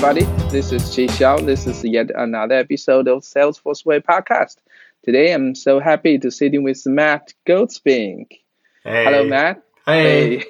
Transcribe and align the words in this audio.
everybody. 0.00 0.26
This 0.52 0.70
is 0.70 0.82
Qi 0.82 1.08
Xiao. 1.08 1.44
This 1.44 1.66
is 1.66 1.82
yet 1.82 2.10
another 2.14 2.54
episode 2.54 3.08
of 3.08 3.24
Salesforce 3.24 3.84
Way 3.84 3.98
podcast. 3.98 4.58
Today, 5.02 5.34
I'm 5.34 5.56
so 5.56 5.80
happy 5.80 6.18
to 6.18 6.30
sitting 6.30 6.62
with 6.62 6.86
Matt 6.86 7.34
Goldspink. 7.48 8.26
Hey. 8.84 9.04
Hello, 9.04 9.24
Matt. 9.24 9.60
Hey. 9.86 10.44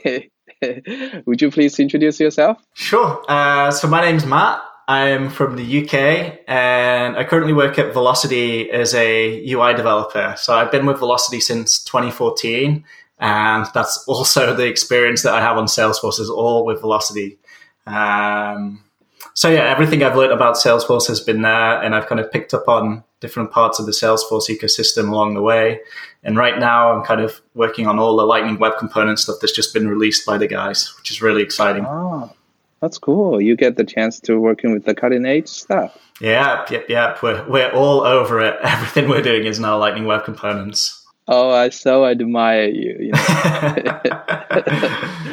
Hey. 0.60 1.22
Would 1.24 1.40
you 1.40 1.50
please 1.50 1.80
introduce 1.80 2.20
yourself? 2.20 2.58
Sure. 2.74 3.24
Uh, 3.26 3.70
so 3.70 3.88
my 3.88 4.02
name's 4.02 4.26
Matt. 4.26 4.60
I'm 4.86 5.30
from 5.30 5.56
the 5.56 5.82
UK 5.82 6.40
and 6.46 7.16
I 7.16 7.24
currently 7.24 7.54
work 7.54 7.78
at 7.78 7.94
Vlocity 7.94 8.68
as 8.68 8.94
a 8.94 9.50
UI 9.50 9.72
developer. 9.72 10.34
So 10.36 10.54
I've 10.54 10.70
been 10.70 10.84
with 10.84 10.98
Vlocity 10.98 11.40
since 11.40 11.82
2014. 11.84 12.84
And 13.18 13.66
that's 13.72 14.04
also 14.06 14.54
the 14.54 14.66
experience 14.66 15.22
that 15.22 15.32
I 15.32 15.40
have 15.40 15.56
on 15.56 15.64
Salesforce 15.64 16.20
is 16.20 16.28
all 16.28 16.66
with 16.66 16.82
Vlocity. 16.82 17.38
Um, 17.86 18.84
so 19.38 19.48
yeah, 19.48 19.70
everything 19.70 20.02
I've 20.02 20.16
learned 20.16 20.32
about 20.32 20.56
Salesforce 20.56 21.06
has 21.06 21.20
been 21.20 21.42
there, 21.42 21.80
and 21.80 21.94
I've 21.94 22.08
kind 22.08 22.20
of 22.20 22.28
picked 22.32 22.52
up 22.52 22.66
on 22.66 23.04
different 23.20 23.52
parts 23.52 23.78
of 23.78 23.86
the 23.86 23.92
Salesforce 23.92 24.48
ecosystem 24.48 25.10
along 25.10 25.34
the 25.34 25.42
way. 25.42 25.78
And 26.24 26.36
right 26.36 26.58
now, 26.58 26.90
I'm 26.92 27.04
kind 27.04 27.20
of 27.20 27.40
working 27.54 27.86
on 27.86 28.00
all 28.00 28.16
the 28.16 28.24
Lightning 28.24 28.58
Web 28.58 28.78
Component 28.80 29.20
stuff 29.20 29.36
that's 29.40 29.52
just 29.52 29.72
been 29.72 29.86
released 29.86 30.26
by 30.26 30.38
the 30.38 30.48
guys, 30.48 30.92
which 30.98 31.12
is 31.12 31.22
really 31.22 31.40
exciting. 31.40 31.86
Oh, 31.86 32.32
that's 32.80 32.98
cool. 32.98 33.40
You 33.40 33.54
get 33.54 33.76
the 33.76 33.84
chance 33.84 34.18
to 34.22 34.40
working 34.40 34.72
with 34.72 34.86
the 34.86 34.94
cutting 34.96 35.24
edge 35.24 35.46
stuff. 35.46 35.96
Yeah, 36.20 36.66
yep, 36.68 36.88
yep. 36.88 37.22
We're 37.22 37.48
we're 37.48 37.70
all 37.70 38.00
over 38.00 38.40
it. 38.40 38.58
Everything 38.64 39.08
we're 39.08 39.22
doing 39.22 39.44
is 39.44 39.60
now 39.60 39.78
Lightning 39.78 40.06
Web 40.06 40.24
Components. 40.24 41.06
Oh, 41.28 41.52
I 41.52 41.68
so 41.68 42.06
admire 42.06 42.70
you. 42.70 42.96
you 42.98 43.12
know. 43.12 43.94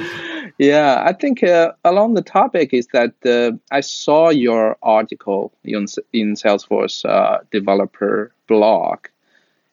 yeah, 0.58 1.04
I 1.06 1.14
think 1.14 1.44
uh, 1.44 1.74
along 1.84 2.14
the 2.14 2.22
topic 2.22 2.74
is 2.74 2.88
that 2.94 3.14
uh, 3.26 3.58
I 3.72 3.82
saw 3.82 4.30
your 4.30 4.78
article 4.82 5.54
in, 5.64 5.86
in 6.14 6.36
Salesforce 6.36 7.04
uh, 7.06 7.40
developer 7.52 8.34
blog, 8.48 9.08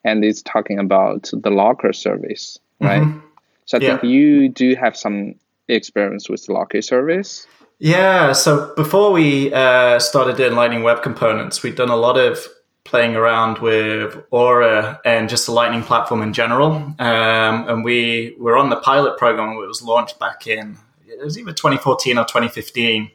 and 0.05 0.25
it's 0.25 0.43
talking 0.43 0.79
about 0.79 1.31
the 1.33 1.51
locker 1.51 1.93
service, 1.93 2.59
right? 2.81 3.03
Mm-hmm. 3.03 3.21
So 3.67 3.79
I 3.79 3.81
yeah. 3.81 3.99
think 3.99 4.13
you 4.13 4.49
do 4.49 4.75
have 4.75 4.97
some 4.97 5.37
experience 5.69 6.29
with 6.29 6.45
the 6.47 6.53
locker 6.53 6.83
service. 6.83 7.47
Yeah, 7.79 8.33
so 8.33 8.73
before 8.77 9.13
we 9.13 9.53
uh, 9.53 9.99
started 9.99 10.37
doing 10.37 10.55
Lightning 10.55 10.83
Web 10.83 11.03
Components, 11.03 11.63
we'd 11.63 11.75
done 11.75 11.89
a 11.89 11.97
lot 11.97 12.17
of 12.17 12.47
playing 12.85 13.17
around 13.17 13.59
with 13.59 14.17
Aura 14.31 15.01
and 15.05 15.29
just 15.29 15.47
the 15.47 15.53
Lightning 15.53 15.83
platform 15.83 16.23
in 16.23 16.33
general. 16.33 16.73
Um, 16.73 17.69
and 17.69 17.85
we 17.85 18.35
were 18.39 18.57
on 18.57 18.71
the 18.71 18.77
pilot 18.77 19.19
program 19.19 19.55
when 19.55 19.65
it 19.65 19.69
was 19.69 19.83
launched 19.83 20.19
back 20.19 20.47
in, 20.47 20.79
it 21.07 21.25
was 21.25 21.39
either 21.39 21.53
2014 21.53 22.19
or 22.19 22.25
2015. 22.25 23.11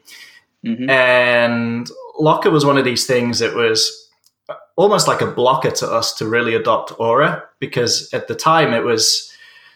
Mm-hmm. 0.64 0.90
And 0.90 1.90
Locker 2.18 2.50
was 2.50 2.64
one 2.64 2.78
of 2.78 2.84
these 2.84 3.06
things 3.06 3.38
that 3.40 3.54
was 3.54 4.08
almost 4.76 5.06
like 5.06 5.20
a 5.20 5.26
blocker 5.26 5.70
to 5.70 5.86
us 5.86 6.14
to 6.14 6.26
really 6.26 6.54
adopt 6.54 6.98
Aura 6.98 7.44
because 7.58 8.12
at 8.14 8.28
the 8.28 8.34
time 8.34 8.72
it 8.72 8.84
was 8.84 9.32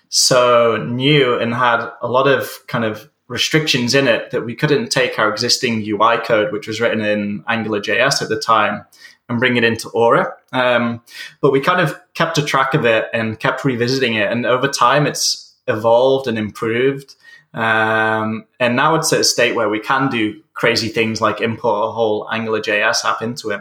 so 0.08 0.76
new 0.76 1.38
and 1.38 1.54
had 1.54 1.88
a 2.00 2.08
lot 2.08 2.26
of 2.26 2.66
kind 2.68 2.84
of 2.84 3.10
restrictions 3.28 3.94
in 3.94 4.06
it 4.06 4.30
that 4.30 4.42
we 4.42 4.54
couldn't 4.54 4.90
take 4.90 5.18
our 5.18 5.30
existing 5.30 5.82
UI 5.86 6.18
code, 6.18 6.52
which 6.52 6.66
was 6.66 6.80
written 6.80 7.00
in 7.00 7.42
Angular 7.48 7.80
JS 7.80 8.22
at 8.22 8.28
the 8.28 8.38
time, 8.38 8.84
and 9.32 9.40
bring 9.40 9.56
it 9.56 9.64
into 9.64 9.88
Aura. 9.90 10.32
Um, 10.52 11.02
but 11.40 11.50
we 11.50 11.60
kind 11.60 11.80
of 11.80 11.98
kept 12.14 12.38
a 12.38 12.42
track 12.42 12.74
of 12.74 12.84
it 12.84 13.06
and 13.12 13.38
kept 13.38 13.64
revisiting 13.64 14.14
it. 14.14 14.30
And 14.30 14.46
over 14.46 14.68
time, 14.68 15.06
it's 15.06 15.54
evolved 15.66 16.28
and 16.28 16.38
improved. 16.38 17.14
Um, 17.54 18.46
and 18.60 18.76
now 18.76 18.94
it's 18.94 19.12
at 19.12 19.20
a 19.20 19.24
state 19.24 19.54
where 19.54 19.68
we 19.68 19.80
can 19.80 20.08
do 20.08 20.42
crazy 20.54 20.88
things 20.88 21.20
like 21.20 21.40
import 21.40 21.88
a 21.88 21.92
whole 21.92 22.28
Angular 22.30 22.60
JS 22.60 23.04
app 23.04 23.22
into 23.22 23.50
it. 23.50 23.60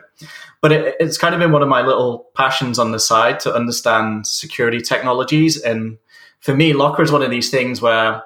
But 0.62 0.72
it, 0.72 0.96
it's 1.00 1.18
kind 1.18 1.34
of 1.34 1.40
been 1.40 1.52
one 1.52 1.64
of 1.64 1.70
my 1.70 1.82
little 1.82 2.30
passions 2.36 2.80
on 2.80 2.92
the 2.92 3.00
side 3.00 3.40
to 3.42 3.54
understand 3.54 4.28
security 4.28 4.80
technologies. 4.80 5.60
And 5.60 5.98
for 6.40 6.56
me, 6.56 6.74
Locker 6.74 7.02
is 7.02 7.12
one 7.12 7.24
of 7.24 7.32
these 7.32 7.50
things 7.50 7.82
where, 7.82 8.24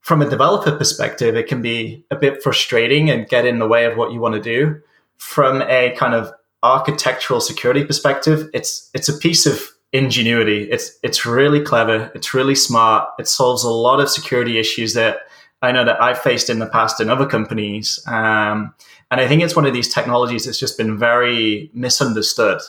from 0.00 0.22
a 0.22 0.28
developer 0.28 0.76
perspective, 0.76 1.36
it 1.36 1.46
can 1.46 1.62
be 1.62 2.04
a 2.10 2.16
bit 2.16 2.42
frustrating 2.42 3.10
and 3.10 3.28
get 3.28 3.46
in 3.46 3.58
the 3.58 3.68
way 3.68 3.84
of 3.84 3.96
what 3.96 4.12
you 4.12 4.20
want 4.20 4.34
to 4.34 4.40
do 4.40 4.80
from 5.16 5.62
a 5.62 5.94
kind 5.96 6.14
of 6.14 6.32
architectural 6.62 7.40
security 7.40 7.84
perspective, 7.84 8.48
it's 8.52 8.90
it's 8.94 9.08
a 9.08 9.16
piece 9.16 9.46
of 9.46 9.62
ingenuity. 9.92 10.70
It's 10.70 10.98
it's 11.02 11.24
really 11.24 11.60
clever. 11.60 12.10
It's 12.14 12.34
really 12.34 12.54
smart. 12.54 13.08
It 13.18 13.28
solves 13.28 13.64
a 13.64 13.70
lot 13.70 14.00
of 14.00 14.10
security 14.10 14.58
issues 14.58 14.94
that 14.94 15.20
I 15.62 15.72
know 15.72 15.84
that 15.84 16.00
I've 16.00 16.18
faced 16.18 16.50
in 16.50 16.58
the 16.58 16.66
past 16.66 17.00
in 17.00 17.08
other 17.08 17.26
companies. 17.26 18.00
Um, 18.06 18.74
and 19.10 19.20
I 19.20 19.26
think 19.26 19.42
it's 19.42 19.56
one 19.56 19.66
of 19.66 19.72
these 19.72 19.92
technologies 19.92 20.44
that's 20.44 20.58
just 20.58 20.78
been 20.78 20.98
very 20.98 21.70
misunderstood. 21.74 22.60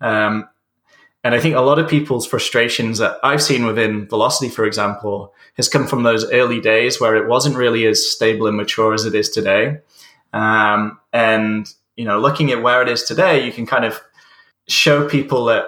Um, 0.00 0.48
and 1.24 1.36
I 1.36 1.40
think 1.40 1.54
a 1.54 1.60
lot 1.60 1.78
of 1.78 1.88
people's 1.88 2.26
frustrations 2.26 2.98
that 2.98 3.18
I've 3.22 3.42
seen 3.42 3.64
within 3.64 4.08
Vlocity, 4.08 4.50
for 4.50 4.64
example, 4.64 5.32
has 5.56 5.68
come 5.68 5.86
from 5.86 6.02
those 6.02 6.28
early 6.32 6.60
days 6.60 7.00
where 7.00 7.14
it 7.14 7.28
wasn't 7.28 7.54
really 7.54 7.86
as 7.86 8.10
stable 8.10 8.48
and 8.48 8.56
mature 8.56 8.92
as 8.92 9.04
it 9.04 9.14
is 9.14 9.30
today. 9.30 9.78
Um, 10.32 10.98
and 11.12 11.72
you 11.96 12.04
know, 12.04 12.18
looking 12.18 12.50
at 12.50 12.62
where 12.62 12.82
it 12.82 12.88
is 12.88 13.02
today, 13.02 13.44
you 13.44 13.52
can 13.52 13.66
kind 13.66 13.84
of 13.84 14.00
show 14.68 15.08
people 15.08 15.44
that 15.46 15.66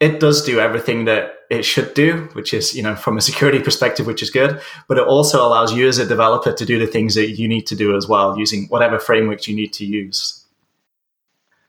it 0.00 0.18
does 0.18 0.42
do 0.42 0.58
everything 0.58 1.04
that 1.04 1.36
it 1.48 1.64
should 1.64 1.94
do, 1.94 2.28
which 2.32 2.52
is, 2.52 2.74
you 2.74 2.82
know, 2.82 2.96
from 2.96 3.16
a 3.16 3.20
security 3.20 3.60
perspective, 3.60 4.06
which 4.06 4.22
is 4.22 4.30
good. 4.30 4.60
But 4.88 4.98
it 4.98 5.06
also 5.06 5.46
allows 5.46 5.72
you 5.72 5.86
as 5.86 5.98
a 5.98 6.06
developer 6.06 6.52
to 6.52 6.64
do 6.64 6.78
the 6.78 6.86
things 6.86 7.14
that 7.14 7.30
you 7.30 7.46
need 7.46 7.66
to 7.68 7.76
do 7.76 7.96
as 7.96 8.08
well, 8.08 8.38
using 8.38 8.66
whatever 8.68 8.98
frameworks 8.98 9.46
you 9.46 9.54
need 9.54 9.72
to 9.74 9.84
use. 9.84 10.44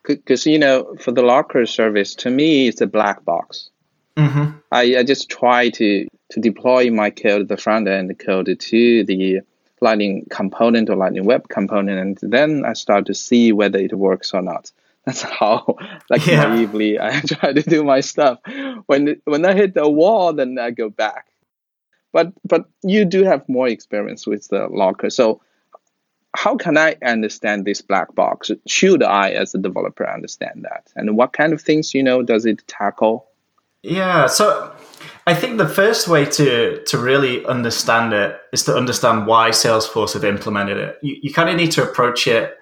Because, 0.03 0.45
you 0.45 0.57
know, 0.57 0.95
for 0.99 1.11
the 1.11 1.21
locker 1.21 1.65
service, 1.65 2.15
to 2.15 2.29
me, 2.29 2.67
it's 2.67 2.81
a 2.81 2.87
black 2.87 3.23
box. 3.23 3.69
Mm-hmm. 4.17 4.57
I, 4.71 4.97
I 4.97 5.03
just 5.03 5.29
try 5.29 5.69
to, 5.69 6.07
to 6.31 6.39
deploy 6.39 6.89
my 6.89 7.09
code, 7.09 7.47
the 7.47 7.57
front 7.57 7.87
end 7.87 8.17
code 8.19 8.57
to 8.59 9.03
the 9.03 9.41
Lightning 9.83 10.25
component 10.29 10.89
or 10.89 10.95
Lightning 10.95 11.25
Web 11.25 11.49
component, 11.49 11.99
and 11.99 12.31
then 12.31 12.65
I 12.65 12.73
start 12.73 13.05
to 13.07 13.13
see 13.13 13.51
whether 13.51 13.77
it 13.77 13.93
works 13.93 14.33
or 14.33 14.41
not. 14.41 14.71
That's 15.05 15.21
how, 15.21 15.75
like 16.09 16.25
yeah. 16.25 16.45
naively, 16.45 16.97
I 16.97 17.19
try 17.27 17.51
to 17.51 17.61
do 17.61 17.83
my 17.83 17.99
stuff. 17.99 18.39
When 18.85 19.21
when 19.25 19.45
I 19.45 19.53
hit 19.53 19.73
the 19.73 19.89
wall, 19.89 20.31
then 20.33 20.57
I 20.57 20.71
go 20.71 20.89
back. 20.89 21.27
But 22.13 22.31
but 22.45 22.69
you 22.83 23.03
do 23.03 23.23
have 23.23 23.47
more 23.49 23.67
experience 23.67 24.25
with 24.25 24.47
the 24.47 24.67
locker, 24.67 25.09
so 25.09 25.41
how 26.35 26.55
can 26.55 26.77
I 26.77 26.95
understand 27.05 27.65
this 27.65 27.81
black 27.81 28.15
box? 28.15 28.49
Should 28.65 29.03
I, 29.03 29.31
as 29.31 29.53
a 29.53 29.59
developer, 29.59 30.09
understand 30.09 30.65
that? 30.69 30.91
And 30.95 31.15
what 31.17 31.33
kind 31.33 31.53
of 31.53 31.61
things 31.61 31.93
you 31.93 32.01
know 32.01 32.23
does 32.23 32.45
it 32.45 32.67
tackle? 32.67 33.27
Yeah, 33.83 34.27
so 34.27 34.73
I 35.25 35.33
think 35.33 35.57
the 35.57 35.67
first 35.67 36.07
way 36.07 36.25
to 36.25 36.83
to 36.85 36.97
really 36.97 37.45
understand 37.45 38.13
it 38.13 38.39
is 38.51 38.63
to 38.65 38.75
understand 38.75 39.25
why 39.25 39.49
Salesforce 39.51 40.13
have 40.13 40.25
implemented 40.25 40.77
it. 40.77 40.99
You, 41.01 41.17
you 41.21 41.33
kind 41.33 41.49
of 41.49 41.55
need 41.55 41.71
to 41.71 41.83
approach 41.83 42.27
it 42.27 42.57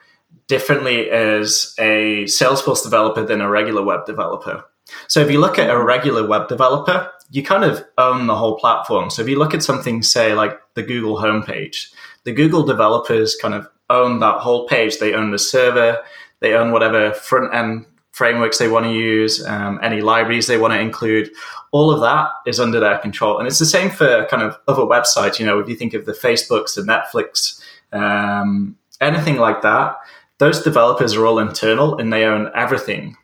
differently 0.48 1.10
as 1.10 1.74
a 1.80 2.26
Salesforce 2.26 2.84
developer 2.84 3.26
than 3.26 3.42
a 3.42 3.50
regular 3.50 3.84
web 3.84 4.06
developer. 4.06 4.64
So 5.08 5.22
if 5.22 5.32
you 5.32 5.40
look 5.40 5.58
at 5.58 5.70
a 5.70 5.82
regular 5.82 6.28
web 6.28 6.50
developer, 6.50 7.10
you 7.32 7.44
kind 7.44 7.64
of 7.64 7.84
own 7.98 8.28
the 8.28 8.36
whole 8.36 8.58
platform. 8.58 9.10
So 9.10 9.22
if 9.22 9.30
you 9.30 9.40
look 9.40 9.54
at 9.54 9.64
something, 9.64 10.04
say 10.04 10.34
like 10.34 10.60
the 10.74 10.84
Google 10.84 11.18
homepage, 11.18 11.88
the 12.26 12.34
Google 12.34 12.64
developers 12.64 13.36
kind 13.36 13.54
of 13.54 13.68
own 13.90 14.20
that 14.20 14.40
whole 14.40 14.68
page. 14.68 15.00
They 15.00 15.14
own 15.14 15.32
the 15.32 15.40
server, 15.40 16.00
they 16.42 16.54
own 16.54 16.72
whatever 16.72 17.14
front 17.14 17.54
end 17.54 17.86
frameworks 18.22 18.60
they 18.60 18.68
want 18.68 18.86
to 18.86 18.94
use, 18.94 19.44
um, 19.48 19.80
any 19.82 20.00
libraries 20.02 20.46
they 20.46 20.60
want 20.60 20.74
to 20.74 20.80
include. 20.80 21.32
All 21.72 21.90
of 21.90 22.02
that 22.02 22.30
is 22.46 22.60
under 22.60 22.80
their 22.80 23.00
control. 23.00 23.40
And 23.40 23.48
it's 23.48 23.58
the 23.58 23.66
same 23.78 23.90
for 23.90 24.28
kind 24.30 24.44
of 24.44 24.60
other 24.68 24.84
websites. 24.84 25.40
You 25.40 25.48
know, 25.48 25.58
if 25.60 25.68
you 25.68 25.76
think 25.76 25.96
of 25.96 26.06
the 26.06 26.12
Facebooks, 26.12 26.76
the 26.76 26.84
Netflix, 26.84 27.60
um, 27.92 28.78
anything 29.00 29.38
like 29.38 29.64
that, 29.64 29.96
those 30.38 30.62
developers 30.62 31.16
are 31.16 31.26
all 31.26 31.40
internal 31.40 31.98
and 31.98 32.14
they 32.14 32.26
own 32.26 32.52
everything. 32.54 33.18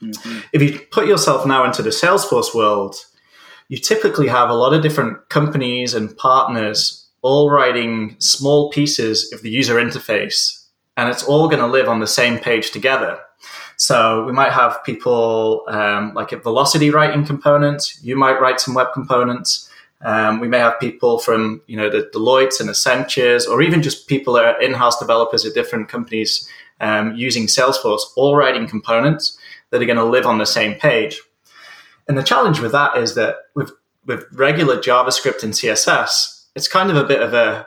Mm-hmm. 0.00 0.38
If 0.54 0.62
you 0.62 0.80
put 0.90 1.06
yourself 1.06 1.46
now 1.46 1.64
into 1.64 1.82
the 1.82 1.90
Salesforce 1.90 2.54
world, 2.54 2.96
you 3.68 3.76
typically 3.76 4.28
have 4.28 4.48
a 4.48 4.54
lot 4.54 4.72
of 4.72 4.82
different 4.82 5.28
companies 5.28 5.92
and 5.92 6.16
partners 6.16 7.04
all 7.20 7.50
writing 7.50 8.16
small 8.20 8.70
pieces 8.70 9.32
of 9.32 9.42
the 9.42 9.50
user 9.50 9.76
interface, 9.76 10.66
and 10.96 11.08
it's 11.08 11.24
all 11.24 11.48
going 11.48 11.60
to 11.60 11.76
live 11.78 11.88
on 11.88 12.00
the 12.00 12.06
same 12.06 12.38
page 12.38 12.70
together. 12.70 13.18
So 13.76 14.24
we 14.24 14.32
might 14.32 14.52
have 14.52 14.82
people 14.84 15.64
um, 15.68 16.14
like 16.14 16.32
at 16.32 16.42
Vlocity 16.42 16.92
writing 16.92 17.24
components. 17.24 17.98
You 18.02 18.16
might 18.16 18.40
write 18.40 18.60
some 18.60 18.74
web 18.74 18.88
components. 18.92 19.68
Um, 20.02 20.38
we 20.38 20.48
may 20.48 20.58
have 20.58 20.78
people 20.78 21.18
from 21.18 21.62
you 21.66 21.76
know 21.76 21.90
the 21.90 22.10
Deloitte 22.14 22.60
and 22.60 22.68
Accentures, 22.68 23.48
or 23.48 23.62
even 23.62 23.82
just 23.82 24.06
people 24.06 24.34
that 24.34 24.44
are 24.44 24.60
in-house 24.60 24.98
developers 24.98 25.44
at 25.44 25.54
different 25.54 25.88
companies 25.88 26.48
um, 26.80 27.14
using 27.16 27.46
Salesforce, 27.46 28.02
all 28.16 28.36
writing 28.36 28.68
components 28.68 29.38
that 29.70 29.82
are 29.82 29.86
going 29.86 29.96
to 29.96 30.04
live 30.04 30.26
on 30.26 30.38
the 30.38 30.46
same 30.46 30.74
page. 30.74 31.20
And 32.06 32.18
the 32.18 32.22
challenge 32.22 32.60
with 32.60 32.72
that 32.72 32.96
is 32.96 33.14
that 33.14 33.36
with 33.54 33.72
with 34.06 34.26
regular 34.32 34.76
JavaScript 34.76 35.42
and 35.42 35.54
CSS, 35.54 36.44
it's 36.54 36.68
kind 36.68 36.90
of 36.90 36.96
a 36.96 37.04
bit 37.04 37.22
of 37.22 37.32
a 37.32 37.66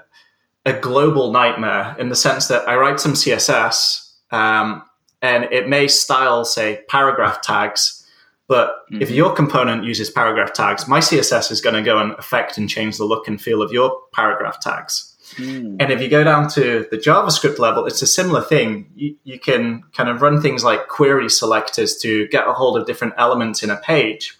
a 0.65 0.73
global 0.73 1.31
nightmare 1.31 1.95
in 1.97 2.09
the 2.09 2.15
sense 2.15 2.47
that 2.47 2.67
I 2.67 2.75
write 2.75 2.99
some 2.99 3.13
CSS 3.13 4.13
um, 4.31 4.83
and 5.21 5.45
it 5.45 5.67
may 5.67 5.87
style, 5.87 6.45
say, 6.45 6.81
paragraph 6.89 7.41
tags. 7.41 8.05
But 8.47 8.69
mm-hmm. 8.91 9.01
if 9.01 9.11
your 9.11 9.33
component 9.33 9.83
uses 9.83 10.09
paragraph 10.09 10.53
tags, 10.53 10.87
my 10.87 10.99
CSS 10.99 11.51
is 11.51 11.61
going 11.61 11.75
to 11.75 11.81
go 11.81 11.97
and 11.99 12.13
affect 12.13 12.57
and 12.57 12.69
change 12.69 12.97
the 12.97 13.05
look 13.05 13.27
and 13.27 13.41
feel 13.41 13.61
of 13.61 13.71
your 13.71 13.99
paragraph 14.13 14.59
tags. 14.59 15.15
Mm. 15.35 15.77
And 15.79 15.91
if 15.91 16.01
you 16.01 16.07
go 16.07 16.23
down 16.23 16.49
to 16.51 16.87
the 16.89 16.97
JavaScript 16.97 17.59
level, 17.59 17.85
it's 17.85 18.01
a 18.01 18.07
similar 18.07 18.41
thing. 18.41 18.89
You, 18.95 19.15
you, 19.25 19.39
can 19.39 19.83
kind 19.93 20.09
of 20.09 20.21
run 20.21 20.41
things 20.41 20.63
like 20.63 20.87
query 20.87 21.29
selectors 21.29 21.97
to 21.97 22.27
get 22.29 22.47
a 22.47 22.53
hold 22.53 22.77
of 22.77 22.87
different 22.87 23.13
elements 23.17 23.61
in 23.61 23.69
a 23.69 23.77
page. 23.77 24.37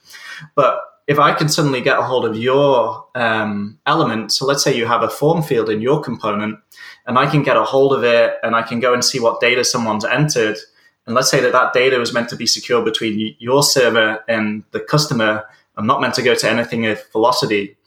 But 0.56 0.80
if 1.08 1.20
I 1.20 1.34
can 1.34 1.50
suddenly 1.50 1.82
get 1.82 2.00
a 2.00 2.04
hold 2.04 2.26
of 2.26 2.38
your 2.38 3.06
um, 3.16 3.80
element, 3.86 4.32
so 4.32 4.46
let's 4.46 4.64
say 4.64 4.76
you 4.76 4.86
have 4.86 5.04
a 5.04 5.10
form 5.10 5.44
field 5.44 5.70
in 5.70 5.82
your 5.82 6.02
component, 6.02 6.60
and 7.08 7.18
I 7.18 7.26
can 7.26 7.42
get 7.42 7.56
a 7.56 7.64
hold 7.64 7.94
of 7.94 8.04
it 8.04 8.36
and 8.44 8.56
I 8.56 8.62
can 8.62 8.80
go 8.80 8.94
and 8.94 9.04
see 9.04 9.20
what 9.20 9.40
data 9.40 9.64
someone's 9.64 10.06
entered. 10.06 10.58
And 11.06 11.16
let's 11.16 11.32
say 11.32 11.40
that 11.40 11.54
that 11.54 11.74
data 11.74 11.98
was 11.98 12.14
meant 12.14 12.30
to 12.30 12.36
be 12.36 12.46
secure 12.46 12.84
between 12.84 13.36
your 13.40 13.64
server 13.64 14.24
and 14.28 14.64
the 14.72 14.82
customer 14.82 15.46
and 15.78 15.88
not 15.88 16.02
meant 16.02 16.16
to 16.16 16.22
go 16.22 16.36
to 16.36 16.50
anything 16.50 16.86
of 16.86 17.00
vlocity. 17.14 17.78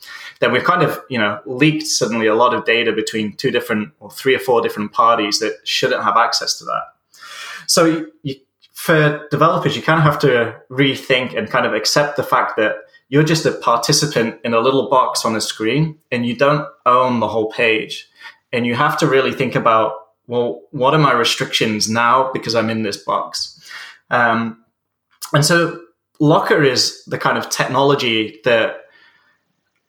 Then 0.40 0.52
we've 0.52 0.64
kind 0.64 0.82
of, 0.82 0.98
you 1.10 1.18
know, 1.18 1.38
leaked 1.44 1.86
suddenly 1.86 2.26
a 2.26 2.34
lot 2.34 2.54
of 2.54 2.64
data 2.64 2.92
between 2.92 3.36
two 3.36 3.50
different 3.50 3.92
or 4.00 4.10
three 4.10 4.34
or 4.34 4.38
four 4.38 4.62
different 4.62 4.92
parties 4.92 5.38
that 5.40 5.58
shouldn't 5.64 6.02
have 6.02 6.16
access 6.16 6.58
to 6.58 6.64
that. 6.64 6.82
So 7.66 8.06
you, 8.22 8.36
for 8.72 9.28
developers, 9.30 9.76
you 9.76 9.82
kind 9.82 9.98
of 9.98 10.04
have 10.04 10.18
to 10.20 10.56
rethink 10.70 11.36
and 11.36 11.50
kind 11.50 11.66
of 11.66 11.74
accept 11.74 12.16
the 12.16 12.22
fact 12.22 12.56
that 12.56 12.76
you're 13.10 13.22
just 13.22 13.44
a 13.44 13.52
participant 13.52 14.40
in 14.44 14.54
a 14.54 14.60
little 14.60 14.88
box 14.88 15.26
on 15.26 15.36
a 15.36 15.40
screen 15.42 15.98
and 16.10 16.24
you 16.24 16.34
don't 16.34 16.66
own 16.86 17.20
the 17.20 17.28
whole 17.28 17.50
page 17.52 18.09
and 18.52 18.66
you 18.66 18.74
have 18.74 18.98
to 18.98 19.06
really 19.06 19.32
think 19.32 19.54
about 19.54 19.92
well 20.26 20.62
what 20.70 20.94
are 20.94 20.98
my 20.98 21.12
restrictions 21.12 21.88
now 21.88 22.30
because 22.32 22.54
i'm 22.54 22.70
in 22.70 22.82
this 22.82 22.96
box? 22.96 23.56
Um, 24.10 24.64
and 25.32 25.44
so 25.44 25.80
locker 26.18 26.62
is 26.62 27.04
the 27.04 27.18
kind 27.18 27.38
of 27.38 27.48
technology 27.48 28.40
that 28.44 28.84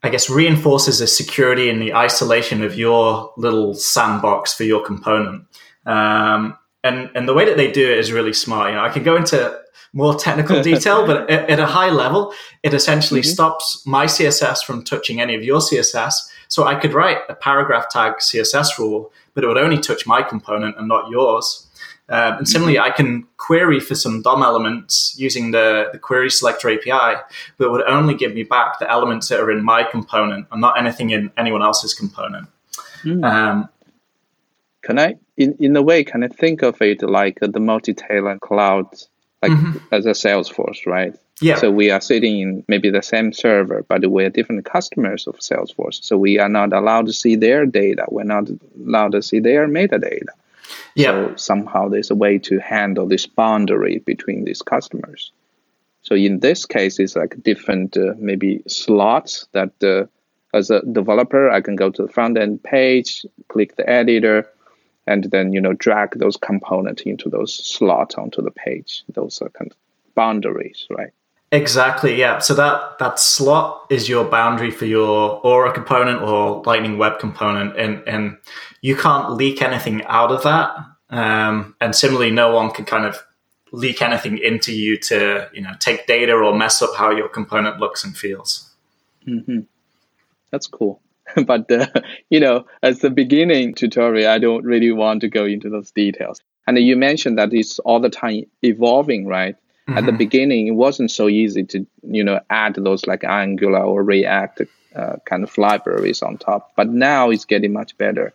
i 0.03 0.09
guess 0.09 0.29
reinforces 0.29 0.99
the 0.99 1.07
security 1.07 1.69
and 1.69 1.81
the 1.81 1.93
isolation 1.93 2.63
of 2.63 2.75
your 2.75 3.33
little 3.37 3.73
sandbox 3.73 4.53
for 4.53 4.63
your 4.63 4.83
component. 4.83 5.45
Um, 5.85 6.57
and 6.83 7.09
and 7.15 7.27
the 7.27 7.33
way 7.33 7.45
that 7.45 7.57
they 7.57 7.71
do 7.71 7.91
it 7.91 7.97
is 7.97 8.11
really 8.11 8.33
smart. 8.33 8.69
You 8.69 8.75
know 8.75 8.83
i 8.83 8.89
can 8.89 9.03
go 9.03 9.15
into 9.15 9.59
more 9.93 10.15
technical 10.15 10.61
detail 10.71 11.05
but 11.05 11.29
at, 11.29 11.49
at, 11.49 11.59
a 11.59 11.65
high 11.65 11.89
level 11.89 12.33
it 12.63 12.73
essentially 12.73 13.21
mm-hmm. 13.21 13.29
stops 13.29 13.85
my 13.85 14.05
css 14.05 14.63
from 14.63 14.83
touching 14.83 15.19
any 15.19 15.35
of 15.35 15.43
your 15.43 15.59
css 15.59 16.13
so 16.51 16.65
I 16.65 16.75
could 16.75 16.93
write 16.93 17.19
a 17.29 17.33
paragraph 17.33 17.87
tag 17.87 18.15
CSS 18.17 18.77
rule, 18.77 19.13
but 19.33 19.45
it 19.45 19.47
would 19.47 19.57
only 19.57 19.77
touch 19.77 20.05
my 20.05 20.21
component 20.21 20.77
and 20.77 20.85
not 20.85 21.09
yours. 21.09 21.65
Uh, 22.09 22.35
and 22.37 22.45
similarly, 22.45 22.77
mm-hmm. 22.77 22.91
I 22.91 22.93
can 22.93 23.25
query 23.37 23.79
for 23.79 23.95
some 23.95 24.21
DOM 24.21 24.43
elements 24.43 25.15
using 25.17 25.51
the, 25.51 25.87
the 25.93 25.97
query 25.97 26.29
selector 26.29 26.69
API, 26.69 27.21
but 27.57 27.65
it 27.65 27.71
would 27.71 27.87
only 27.87 28.15
give 28.15 28.33
me 28.33 28.43
back 28.43 28.79
the 28.79 28.91
elements 28.91 29.29
that 29.29 29.39
are 29.39 29.49
in 29.49 29.63
my 29.63 29.83
component 29.83 30.45
and 30.51 30.59
not 30.59 30.77
anything 30.77 31.11
in 31.11 31.31
anyone 31.37 31.61
else's 31.61 31.93
component. 31.93 32.49
Mm. 33.03 33.23
Um, 33.23 33.69
can 34.81 34.99
I, 34.99 35.15
in, 35.37 35.55
in 35.57 35.73
a 35.77 35.81
way, 35.81 36.03
can 36.03 36.21
I 36.21 36.27
think 36.27 36.63
of 36.63 36.81
it 36.81 37.01
like 37.01 37.39
the 37.39 37.61
multi-tenant 37.61 38.41
cloud, 38.41 38.87
like 39.41 39.53
mm-hmm. 39.53 39.77
as 39.93 40.05
a 40.05 40.09
Salesforce, 40.09 40.85
right? 40.85 41.15
Yeah. 41.41 41.55
So 41.55 41.71
we 41.71 41.89
are 41.89 41.99
sitting 41.99 42.39
in 42.39 42.63
maybe 42.67 42.91
the 42.91 43.01
same 43.01 43.33
server, 43.33 43.83
but 43.87 44.05
we're 44.09 44.29
different 44.29 44.63
customers 44.63 45.25
of 45.25 45.39
Salesforce. 45.39 46.03
So 46.03 46.15
we 46.15 46.37
are 46.37 46.49
not 46.49 46.71
allowed 46.71 47.07
to 47.07 47.13
see 47.13 47.35
their 47.35 47.65
data. 47.65 48.05
We're 48.09 48.23
not 48.23 48.47
allowed 48.77 49.13
to 49.13 49.23
see 49.23 49.39
their 49.39 49.67
metadata. 49.67 50.29
Yeah. 50.93 51.11
So 51.11 51.35
somehow 51.37 51.89
there's 51.89 52.11
a 52.11 52.15
way 52.15 52.37
to 52.39 52.59
handle 52.59 53.07
this 53.07 53.25
boundary 53.25 53.99
between 53.99 54.45
these 54.45 54.61
customers. 54.61 55.31
So 56.03 56.13
in 56.15 56.39
this 56.41 56.65
case, 56.65 56.99
it's 56.99 57.15
like 57.15 57.41
different 57.41 57.97
uh, 57.97 58.13
maybe 58.17 58.61
slots 58.67 59.47
that 59.53 59.71
uh, 59.83 60.05
as 60.55 60.69
a 60.69 60.81
developer, 60.81 61.49
I 61.49 61.61
can 61.61 61.75
go 61.75 61.89
to 61.89 62.03
the 62.03 62.11
front 62.11 62.37
end 62.37 62.61
page, 62.61 63.25
click 63.47 63.75
the 63.77 63.89
editor, 63.89 64.47
and 65.07 65.23
then 65.25 65.53
you 65.53 65.61
know 65.61 65.73
drag 65.73 66.19
those 66.19 66.37
components 66.37 67.01
into 67.03 67.29
those 67.29 67.53
slots 67.53 68.15
onto 68.15 68.41
the 68.41 68.51
page. 68.51 69.03
Those 69.09 69.41
are 69.41 69.49
kind 69.49 69.71
of 69.71 69.77
boundaries, 70.13 70.85
right? 70.89 71.13
Exactly. 71.51 72.17
Yeah. 72.17 72.39
So 72.39 72.53
that 72.53 72.97
that 72.99 73.19
slot 73.19 73.87
is 73.89 74.07
your 74.07 74.23
boundary 74.23 74.71
for 74.71 74.85
your 74.85 75.45
Aura 75.45 75.73
component 75.73 76.21
or 76.21 76.63
Lightning 76.65 76.97
Web 76.97 77.19
component, 77.19 77.77
and 77.77 78.07
and 78.07 78.37
you 78.81 78.95
can't 78.95 79.33
leak 79.33 79.61
anything 79.61 80.03
out 80.05 80.31
of 80.31 80.43
that. 80.43 80.75
Um, 81.09 81.75
and 81.81 81.93
similarly, 81.93 82.31
no 82.31 82.55
one 82.55 82.71
can 82.71 82.85
kind 82.85 83.05
of 83.05 83.21
leak 83.73 84.01
anything 84.01 84.37
into 84.37 84.73
you 84.73 84.97
to 84.97 85.49
you 85.53 85.61
know 85.61 85.73
take 85.79 86.07
data 86.07 86.33
or 86.33 86.55
mess 86.55 86.81
up 86.81 86.95
how 86.95 87.11
your 87.11 87.27
component 87.27 87.79
looks 87.79 88.05
and 88.05 88.15
feels. 88.15 88.71
Mm-hmm. 89.27 89.59
That's 90.51 90.67
cool. 90.67 91.01
but 91.45 91.69
uh, 91.69 91.87
you 92.29 92.39
know, 92.39 92.65
as 92.81 92.99
the 92.99 93.09
beginning 93.09 93.73
tutorial, 93.73 94.31
I 94.31 94.39
don't 94.39 94.63
really 94.63 94.91
want 94.93 95.19
to 95.21 95.27
go 95.27 95.45
into 95.45 95.69
those 95.69 95.91
details. 95.91 96.41
And 96.65 96.77
you 96.79 96.95
mentioned 96.95 97.37
that 97.39 97.53
it's 97.53 97.79
all 97.79 97.99
the 97.99 98.09
time 98.09 98.43
evolving, 98.61 99.27
right? 99.27 99.57
Mm-hmm. 99.91 99.97
At 99.97 100.05
the 100.05 100.11
mm-hmm. 100.11 100.17
beginning, 100.17 100.67
it 100.67 100.75
wasn't 100.75 101.11
so 101.11 101.27
easy 101.27 101.63
to 101.65 101.85
you 102.03 102.23
know 102.23 102.39
add 102.49 102.75
those 102.75 103.05
like 103.05 103.23
Angular 103.23 103.83
or 103.83 104.03
React 104.03 104.61
uh, 104.95 105.15
kind 105.25 105.43
of 105.43 105.57
libraries 105.57 106.21
on 106.21 106.37
top, 106.37 106.71
but 106.75 106.89
now 106.89 107.29
it's 107.29 107.45
getting 107.45 107.73
much 107.73 107.97
better. 107.97 108.33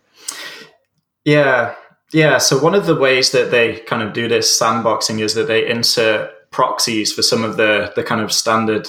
Yeah, 1.25 1.75
yeah. 2.12 2.38
So 2.38 2.62
one 2.62 2.75
of 2.75 2.87
the 2.87 2.94
ways 2.94 3.32
that 3.32 3.50
they 3.50 3.81
kind 3.81 4.03
of 4.03 4.12
do 4.12 4.29
this 4.29 4.61
sandboxing 4.61 5.20
is 5.20 5.35
that 5.35 5.49
they 5.49 5.69
insert 5.69 6.50
proxies 6.50 7.12
for 7.12 7.23
some 7.23 7.43
of 7.43 7.56
the 7.56 7.93
the 7.97 8.03
kind 8.03 8.20
of 8.20 8.32
standard 8.32 8.88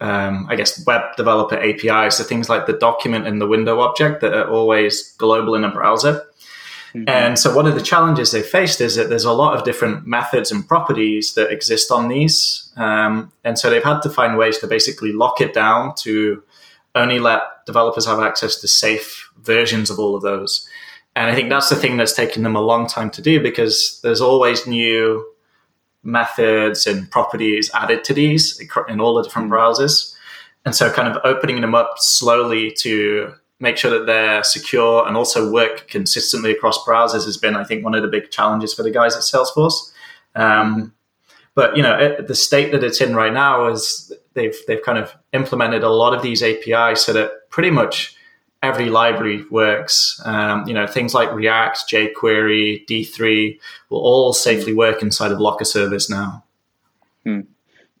um, 0.00 0.46
I 0.48 0.56
guess, 0.56 0.84
web 0.86 1.02
developer 1.16 1.56
APIs. 1.56 2.16
So 2.16 2.24
things 2.24 2.48
like 2.48 2.66
the 2.66 2.72
document 2.74 3.26
and 3.26 3.40
the 3.40 3.46
window 3.46 3.80
object 3.80 4.20
that 4.20 4.32
are 4.32 4.48
always 4.48 5.12
global 5.18 5.54
in 5.54 5.64
a 5.64 5.70
browser. 5.70 6.24
Mm-hmm. 6.94 7.08
And 7.08 7.38
so 7.38 7.54
one 7.54 7.66
of 7.66 7.74
the 7.74 7.82
challenges 7.82 8.32
they 8.32 8.42
faced 8.42 8.80
is 8.80 8.96
that 8.96 9.08
there's 9.08 9.24
a 9.24 9.32
lot 9.32 9.56
of 9.56 9.64
different 9.64 10.06
methods 10.06 10.50
and 10.50 10.66
properties 10.66 11.34
that 11.34 11.50
exist 11.50 11.90
on 11.90 12.08
these. 12.08 12.72
Um, 12.76 13.32
and 13.44 13.58
so 13.58 13.70
they've 13.70 13.84
had 13.84 14.00
to 14.00 14.10
find 14.10 14.38
ways 14.38 14.58
to 14.58 14.66
basically 14.66 15.12
lock 15.12 15.40
it 15.40 15.52
down 15.52 15.94
to 15.96 16.42
only 16.94 17.18
let 17.18 17.42
developers 17.66 18.06
have 18.06 18.20
access 18.20 18.56
to 18.60 18.68
safe 18.68 19.30
versions 19.42 19.90
of 19.90 19.98
all 19.98 20.16
of 20.16 20.22
those. 20.22 20.68
And 21.14 21.30
I 21.30 21.34
think 21.34 21.50
that's 21.50 21.68
the 21.68 21.76
thing 21.76 21.96
that's 21.96 22.14
taken 22.14 22.42
them 22.42 22.56
a 22.56 22.60
long 22.60 22.86
time 22.86 23.10
to 23.10 23.22
do 23.22 23.42
because 23.42 24.00
there's 24.02 24.20
always 24.20 24.66
new 24.66 25.26
methods 26.02 26.86
and 26.86 27.10
properties 27.10 27.70
added 27.74 28.04
to 28.04 28.14
these 28.14 28.60
in 28.88 29.00
all 29.00 29.14
the 29.14 29.24
different 29.24 29.50
mm-hmm. 29.50 29.56
browsers. 29.56 30.14
And 30.64 30.74
so 30.74 30.90
kind 30.92 31.08
of 31.08 31.20
opening 31.24 31.60
them 31.60 31.74
up 31.74 31.94
slowly 31.96 32.70
to 32.78 33.34
make 33.60 33.76
sure 33.76 33.90
that 33.90 34.06
they're 34.06 34.42
secure 34.44 35.06
and 35.06 35.16
also 35.16 35.50
work 35.50 35.88
consistently 35.88 36.52
across 36.52 36.84
browsers 36.84 37.24
has 37.24 37.36
been, 37.36 37.56
I 37.56 37.64
think, 37.64 37.84
one 37.84 37.94
of 37.94 38.02
the 38.02 38.08
big 38.08 38.30
challenges 38.30 38.72
for 38.72 38.82
the 38.82 38.90
guys 38.90 39.16
at 39.16 39.22
Salesforce. 39.22 39.92
Um, 40.34 40.94
but 41.54 41.76
you 41.76 41.82
know, 41.82 41.98
it, 41.98 42.28
the 42.28 42.36
state 42.36 42.70
that 42.70 42.84
it's 42.84 43.00
in 43.00 43.16
right 43.16 43.32
now 43.32 43.66
is 43.66 44.12
they've 44.34 44.56
they've 44.68 44.82
kind 44.82 44.98
of 44.98 45.12
implemented 45.32 45.82
a 45.82 45.88
lot 45.88 46.14
of 46.14 46.22
these 46.22 46.42
APIs 46.42 47.04
so 47.04 47.12
that 47.12 47.50
pretty 47.50 47.70
much 47.70 48.14
every 48.62 48.86
library 48.86 49.44
works. 49.50 50.20
Um, 50.24 50.66
you 50.68 50.74
know, 50.74 50.86
things 50.86 51.14
like 51.14 51.32
React, 51.32 51.78
jQuery, 51.90 52.86
D3 52.86 53.58
will 53.90 53.98
all 53.98 54.32
safely 54.32 54.72
work 54.72 55.02
inside 55.02 55.32
of 55.32 55.40
Locker 55.40 55.64
Service 55.64 56.08
now. 56.08 56.44
Hmm. 57.24 57.40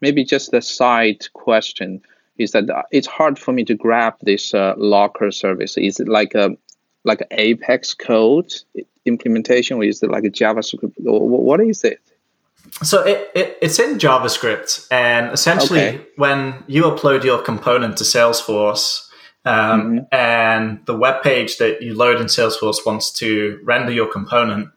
Maybe 0.00 0.24
just 0.24 0.54
a 0.54 0.62
side 0.62 1.32
question 1.32 2.02
is 2.38 2.52
that 2.52 2.86
it's 2.90 3.06
hard 3.06 3.38
for 3.38 3.52
me 3.52 3.64
to 3.64 3.74
grab 3.74 4.14
this 4.22 4.54
uh, 4.54 4.74
Locker 4.76 5.30
service. 5.30 5.76
Is 5.76 6.00
it 6.00 6.08
like 6.08 6.34
a 6.34 6.56
like 7.04 7.20
an 7.20 7.26
Apex 7.30 7.94
code 7.94 8.52
implementation, 9.04 9.78
or 9.78 9.84
is 9.84 10.02
it 10.02 10.10
like 10.10 10.24
a 10.24 10.30
JavaScript? 10.30 10.92
What 10.98 11.60
is 11.60 11.84
it? 11.84 12.00
So 12.82 13.02
it, 13.02 13.30
it, 13.34 13.58
it's 13.62 13.78
in 13.78 13.98
JavaScript, 13.98 14.86
and 14.90 15.32
essentially, 15.32 15.80
okay. 15.80 16.06
when 16.16 16.64
you 16.66 16.82
upload 16.84 17.24
your 17.24 17.42
component 17.42 17.96
to 17.98 18.04
Salesforce, 18.04 19.08
um, 19.44 19.82
mm-hmm. 19.82 19.98
and 20.12 20.84
the 20.86 20.96
web 20.96 21.22
page 21.22 21.58
that 21.58 21.82
you 21.82 21.94
load 21.94 22.20
in 22.20 22.26
Salesforce 22.26 22.84
wants 22.84 23.10
to 23.12 23.60
render 23.64 23.92
your 23.92 24.10
component, 24.12 24.68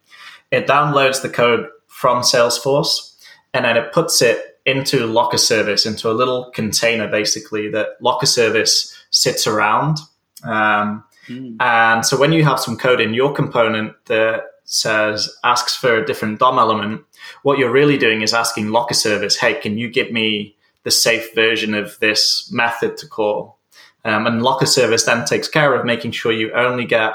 it 0.51 0.67
downloads 0.67 1.21
the 1.21 1.29
code 1.29 1.67
from 1.87 2.21
Salesforce, 2.21 3.15
and 3.53 3.65
then 3.65 3.77
it 3.77 3.91
puts 3.91 4.21
it 4.21 4.50
into 4.65 5.05
Locker 5.05 5.37
Service, 5.37 5.85
into 5.85 6.09
a 6.09 6.13
little 6.13 6.51
container 6.51 7.07
basically 7.07 7.69
that 7.69 7.89
Locker 7.99 8.25
Service 8.25 8.95
sits 9.09 9.47
around. 9.47 9.97
Um, 10.43 11.03
mm. 11.27 11.55
And 11.59 12.05
so 12.05 12.17
when 12.17 12.31
you 12.31 12.43
have 12.43 12.59
some 12.59 12.77
code 12.77 13.01
in 13.01 13.13
your 13.13 13.33
component 13.33 13.93
that 14.05 14.43
says 14.65 15.29
asks 15.43 15.75
for 15.75 15.95
a 15.95 16.05
different 16.05 16.39
DOM 16.39 16.57
element, 16.57 17.01
what 17.43 17.57
you're 17.57 17.71
really 17.71 17.97
doing 17.97 18.21
is 18.21 18.33
asking 18.33 18.69
Locker 18.69 18.93
Service, 18.93 19.35
hey, 19.35 19.55
can 19.55 19.77
you 19.77 19.89
give 19.89 20.11
me 20.11 20.55
the 20.83 20.91
safe 20.91 21.33
version 21.35 21.73
of 21.73 21.97
this 21.99 22.51
method 22.51 22.97
to 22.97 23.07
call? 23.07 23.57
Um, 24.03 24.25
and 24.25 24.41
Locker 24.41 24.65
Service 24.65 25.03
then 25.03 25.25
takes 25.25 25.47
care 25.47 25.75
of 25.75 25.85
making 25.85 26.11
sure 26.11 26.31
you 26.31 26.51
only 26.53 26.85
get 26.85 27.13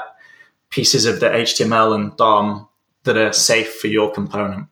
pieces 0.69 1.05
of 1.05 1.19
the 1.19 1.27
HTML 1.27 1.95
and 1.95 2.15
DOM 2.17 2.67
that 3.03 3.17
are 3.17 3.33
safe 3.33 3.75
for 3.75 3.87
your 3.87 4.11
component. 4.11 4.67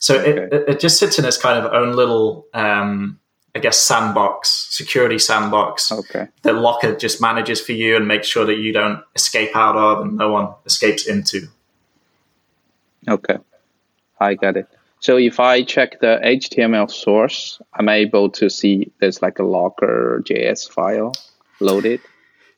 So 0.00 0.18
okay. 0.18 0.56
it, 0.56 0.64
it 0.68 0.80
just 0.80 0.98
sits 0.98 1.18
in 1.18 1.24
its 1.26 1.36
kind 1.36 1.64
of 1.64 1.72
own 1.72 1.94
little, 1.94 2.46
um, 2.54 3.20
I 3.54 3.58
guess, 3.58 3.78
sandbox, 3.78 4.48
security 4.70 5.18
sandbox 5.18 5.92
okay. 5.92 6.28
that 6.42 6.54
Locker 6.54 6.96
just 6.96 7.20
manages 7.20 7.60
for 7.60 7.72
you 7.72 7.96
and 7.96 8.08
makes 8.08 8.26
sure 8.26 8.46
that 8.46 8.56
you 8.56 8.72
don't 8.72 9.04
escape 9.14 9.54
out 9.54 9.76
of 9.76 10.06
and 10.06 10.16
no 10.16 10.32
one 10.32 10.48
escapes 10.64 11.06
into. 11.06 11.48
Okay, 13.06 13.36
I 14.18 14.34
got 14.34 14.56
it. 14.56 14.66
So 15.00 15.16
if 15.16 15.38
I 15.38 15.62
check 15.62 16.00
the 16.00 16.18
HTML 16.24 16.90
source, 16.90 17.60
I'm 17.74 17.88
able 17.88 18.30
to 18.30 18.48
see 18.48 18.90
there's 19.00 19.22
like 19.22 19.38
a 19.38 19.44
Locker 19.44 20.22
JS 20.26 20.70
file 20.70 21.12
loaded. 21.60 22.00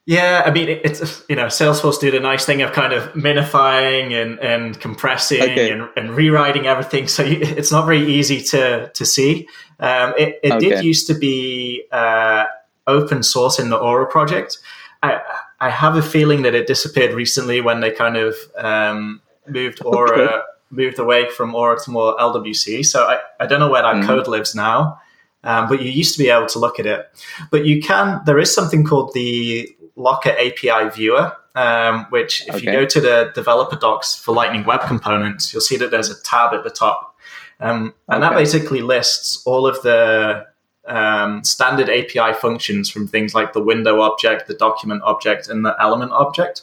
Yeah, 0.04 0.42
I 0.44 0.50
mean, 0.50 0.68
it's 0.68 1.24
you 1.28 1.36
know, 1.36 1.46
Salesforce 1.46 2.00
did 2.00 2.14
a 2.14 2.20
nice 2.20 2.44
thing 2.44 2.60
of 2.62 2.72
kind 2.72 2.92
of 2.92 3.12
minifying 3.12 4.10
and, 4.20 4.38
and 4.40 4.80
compressing 4.80 5.42
okay. 5.42 5.70
and, 5.70 5.88
and 5.96 6.10
rewriting 6.10 6.66
everything, 6.66 7.06
so 7.06 7.22
you, 7.22 7.38
it's 7.40 7.70
not 7.70 7.86
very 7.86 8.04
easy 8.04 8.40
to 8.42 8.88
to 8.88 9.04
see. 9.04 9.46
Um, 9.78 10.14
it, 10.18 10.40
it 10.42 10.52
okay. 10.54 10.68
did 10.70 10.84
used 10.84 11.06
to 11.06 11.14
be 11.14 11.84
uh, 11.92 12.46
open 12.88 13.22
source 13.22 13.60
in 13.60 13.70
the 13.70 13.76
Aura 13.76 14.06
project. 14.06 14.58
I 15.04 15.20
I 15.60 15.70
have 15.70 15.94
a 15.94 16.02
feeling 16.02 16.42
that 16.42 16.54
it 16.56 16.66
disappeared 16.66 17.14
recently 17.14 17.60
when 17.60 17.80
they 17.80 17.92
kind 17.92 18.16
of 18.16 18.34
um, 18.58 19.22
moved 19.46 19.84
Aura 19.84 20.20
okay. 20.20 20.40
moved 20.70 20.98
away 20.98 21.30
from 21.30 21.54
Aura 21.54 21.78
to 21.78 21.90
more 21.92 22.16
LWC. 22.16 22.84
So 22.84 23.04
I, 23.04 23.20
I 23.38 23.46
don't 23.46 23.60
know 23.60 23.70
where 23.70 23.82
that 23.82 23.96
mm. 23.96 24.06
code 24.06 24.26
lives 24.26 24.52
now. 24.52 24.98
Um, 25.44 25.68
but 25.68 25.82
you 25.82 25.90
used 25.90 26.16
to 26.16 26.22
be 26.22 26.30
able 26.30 26.46
to 26.46 26.58
look 26.60 26.78
at 26.78 26.86
it. 26.86 27.10
But 27.50 27.66
you 27.66 27.82
can, 27.82 28.20
there 28.26 28.38
is 28.38 28.54
something 28.54 28.84
called 28.84 29.12
the 29.12 29.76
Locker 29.96 30.30
API 30.30 30.90
Viewer, 30.94 31.36
um, 31.54 32.06
which 32.10 32.46
if 32.48 32.56
okay. 32.56 32.66
you 32.66 32.72
go 32.72 32.86
to 32.86 33.00
the 33.00 33.32
developer 33.34 33.76
docs 33.76 34.14
for 34.14 34.34
Lightning 34.34 34.64
Web 34.64 34.82
Components, 34.82 35.52
you'll 35.52 35.60
see 35.60 35.76
that 35.76 35.90
there's 35.90 36.10
a 36.10 36.22
tab 36.22 36.54
at 36.54 36.64
the 36.64 36.70
top. 36.70 37.16
Um, 37.60 37.94
and 38.08 38.22
okay. 38.22 38.30
that 38.30 38.36
basically 38.36 38.80
lists 38.80 39.42
all 39.46 39.66
of 39.66 39.80
the 39.82 40.46
um, 40.86 41.44
standard 41.44 41.88
API 41.88 42.32
functions 42.34 42.90
from 42.90 43.06
things 43.06 43.34
like 43.34 43.52
the 43.52 43.62
window 43.62 44.00
object, 44.00 44.48
the 44.48 44.54
document 44.54 45.02
object, 45.04 45.48
and 45.48 45.64
the 45.64 45.76
element 45.80 46.12
object 46.12 46.62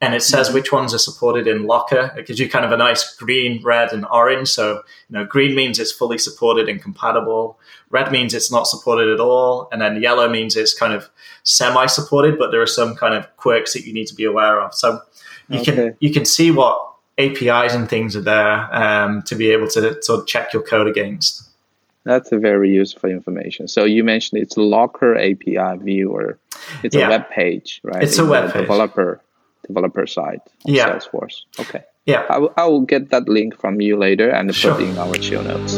and 0.00 0.14
it 0.14 0.22
says 0.22 0.52
which 0.52 0.70
ones 0.70 0.94
are 0.94 0.98
supported 0.98 1.48
in 1.48 1.66
Locker. 1.66 2.14
It 2.16 2.26
gives 2.26 2.38
you 2.38 2.48
kind 2.48 2.64
of 2.64 2.70
a 2.70 2.76
nice 2.76 3.16
green, 3.16 3.60
red, 3.64 3.92
and 3.92 4.06
orange. 4.06 4.48
So, 4.48 4.74
you 5.08 5.18
know, 5.18 5.24
green 5.24 5.56
means 5.56 5.80
it's 5.80 5.90
fully 5.90 6.18
supported 6.18 6.68
and 6.68 6.80
compatible. 6.80 7.58
Red 7.90 8.12
means 8.12 8.32
it's 8.32 8.50
not 8.50 8.68
supported 8.68 9.08
at 9.08 9.18
all. 9.18 9.68
And 9.72 9.82
then 9.82 10.00
yellow 10.00 10.28
means 10.28 10.56
it's 10.56 10.72
kind 10.72 10.92
of 10.92 11.10
semi 11.42 11.86
supported, 11.86 12.38
but 12.38 12.52
there 12.52 12.62
are 12.62 12.66
some 12.66 12.94
kind 12.94 13.14
of 13.14 13.36
quirks 13.38 13.72
that 13.72 13.86
you 13.86 13.92
need 13.92 14.06
to 14.06 14.14
be 14.14 14.24
aware 14.24 14.60
of. 14.60 14.72
So 14.72 15.00
you 15.48 15.60
okay. 15.60 15.74
can, 15.74 15.96
you 15.98 16.12
can 16.12 16.24
see 16.24 16.52
what 16.52 16.80
APIs 17.18 17.74
and 17.74 17.88
things 17.88 18.14
are 18.14 18.20
there 18.20 18.72
um, 18.72 19.22
to 19.22 19.34
be 19.34 19.50
able 19.50 19.66
to 19.68 20.00
sort 20.00 20.20
of 20.20 20.26
check 20.28 20.52
your 20.52 20.62
code 20.62 20.86
against. 20.86 21.42
That's 22.04 22.30
a 22.30 22.38
very 22.38 22.70
useful 22.70 23.10
information. 23.10 23.66
So 23.66 23.84
you 23.84 24.04
mentioned 24.04 24.40
it's 24.40 24.56
Locker 24.56 25.16
API 25.16 25.82
viewer. 25.82 26.38
It's 26.84 26.94
yeah. 26.94 27.08
a 27.08 27.10
web 27.10 27.30
page, 27.30 27.80
right? 27.82 28.02
It's 28.02 28.18
a 28.18 28.24
web 28.24 28.52
page. 28.52 28.62
Developer 28.62 29.20
developer 29.68 30.06
side 30.06 30.40
of 30.64 30.74
yeah. 30.74 30.88
Salesforce. 30.88 31.36
Okay. 31.60 31.84
Yeah. 32.06 32.24
I, 32.28 32.34
w- 32.34 32.52
I 32.56 32.64
will 32.66 32.80
get 32.80 33.10
that 33.10 33.28
link 33.28 33.58
from 33.60 33.80
you 33.80 33.96
later 33.96 34.30
and 34.30 34.52
sure. 34.54 34.74
put 34.74 34.82
in 34.82 34.98
our 34.98 35.14
show 35.22 35.42
notes. 35.42 35.74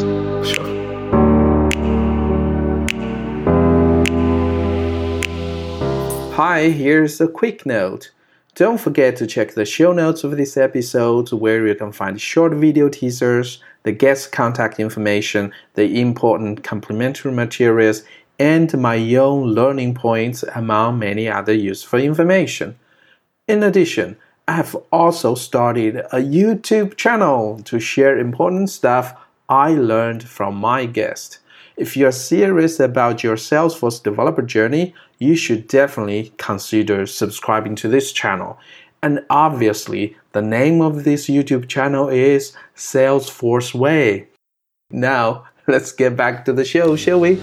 Sure. 0.49 0.81
Hi, 6.33 6.69
here's 6.69 7.21
a 7.21 7.27
quick 7.27 7.65
note. 7.65 8.11
Don't 8.55 8.79
forget 8.79 9.15
to 9.17 9.27
check 9.27 9.53
the 9.53 9.63
show 9.63 9.93
notes 9.93 10.23
of 10.23 10.37
this 10.37 10.57
episode 10.57 11.31
where 11.31 11.67
you 11.67 11.75
can 11.75 11.91
find 11.91 12.19
short 12.19 12.53
video 12.53 12.89
teasers, 12.89 13.61
the 13.83 13.91
guest 13.91 14.31
contact 14.31 14.79
information, 14.79 15.53
the 15.75 16.01
important 16.01 16.63
complementary 16.63 17.31
materials, 17.31 18.03
and 18.39 18.75
my 18.77 18.97
own 19.15 19.49
learning 19.49 19.93
points 19.93 20.43
among 20.55 20.97
many 20.97 21.29
other 21.29 21.53
useful 21.53 21.99
information. 21.99 22.75
In 23.47 23.63
addition, 23.63 24.17
I 24.47 24.53
have 24.53 24.75
also 24.91 25.35
started 25.35 25.97
a 25.97 26.17
YouTube 26.17 26.97
channel 26.97 27.61
to 27.63 27.79
share 27.79 28.17
important 28.17 28.69
stuff 28.69 29.13
I 29.49 29.71
learned 29.71 30.23
from 30.23 30.55
my 30.55 30.85
guest. 30.85 31.39
If 31.77 31.97
you're 31.97 32.11
serious 32.11 32.79
about 32.79 33.23
your 33.23 33.35
Salesforce 33.35 34.01
developer 34.03 34.41
journey, 34.41 34.93
you 35.19 35.35
should 35.35 35.67
definitely 35.67 36.33
consider 36.37 37.05
subscribing 37.05 37.75
to 37.75 37.87
this 37.87 38.11
channel. 38.11 38.59
And 39.03 39.25
obviously, 39.29 40.15
the 40.33 40.41
name 40.41 40.81
of 40.81 41.03
this 41.03 41.27
YouTube 41.27 41.67
channel 41.67 42.07
is 42.09 42.53
Salesforce 42.75 43.73
Way. 43.73 44.27
Now, 44.91 45.45
let's 45.67 45.91
get 45.91 46.15
back 46.15 46.45
to 46.45 46.53
the 46.53 46.65
show, 46.65 46.95
shall 46.95 47.19
we? 47.19 47.41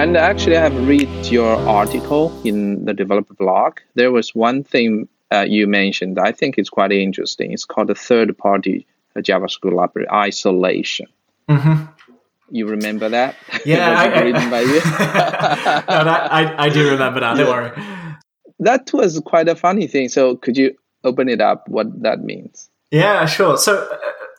And 0.00 0.16
actually, 0.16 0.56
I 0.56 0.62
have 0.62 0.88
read 0.88 1.26
your 1.26 1.56
article 1.68 2.32
in 2.42 2.86
the 2.86 2.94
developer 2.94 3.34
blog. 3.34 3.80
There 3.96 4.10
was 4.10 4.34
one 4.34 4.64
thing 4.64 5.08
uh, 5.30 5.44
you 5.46 5.66
mentioned 5.66 6.18
I 6.18 6.32
think 6.32 6.56
it's 6.56 6.70
quite 6.70 6.90
interesting. 6.90 7.52
It's 7.52 7.66
called 7.66 7.88
the 7.88 7.94
third 7.94 8.36
party 8.38 8.86
JavaScript 9.14 9.74
library 9.74 10.08
isolation. 10.10 11.06
Mm-hmm. 11.50 11.84
You 12.50 12.66
remember 12.66 13.10
that? 13.10 13.36
Yeah, 13.66 13.90
I, 14.00 14.06
I, 14.06 14.22
written 14.22 14.48
by 14.48 14.60
you. 14.62 14.72
no, 14.74 16.04
that, 16.08 16.32
I, 16.32 16.54
I 16.56 16.68
do 16.70 16.88
remember 16.92 17.20
that. 17.20 17.36
Don't 17.36 17.46
yeah. 17.46 17.52
worry. 17.52 18.16
That 18.58 18.90
was 18.94 19.20
quite 19.26 19.48
a 19.48 19.54
funny 19.54 19.86
thing. 19.86 20.08
So, 20.08 20.34
could 20.34 20.56
you 20.56 20.78
open 21.04 21.28
it 21.28 21.42
up? 21.42 21.68
What 21.68 22.00
that 22.00 22.20
means? 22.20 22.70
Yeah, 22.90 23.26
sure. 23.26 23.58
So, 23.58 23.86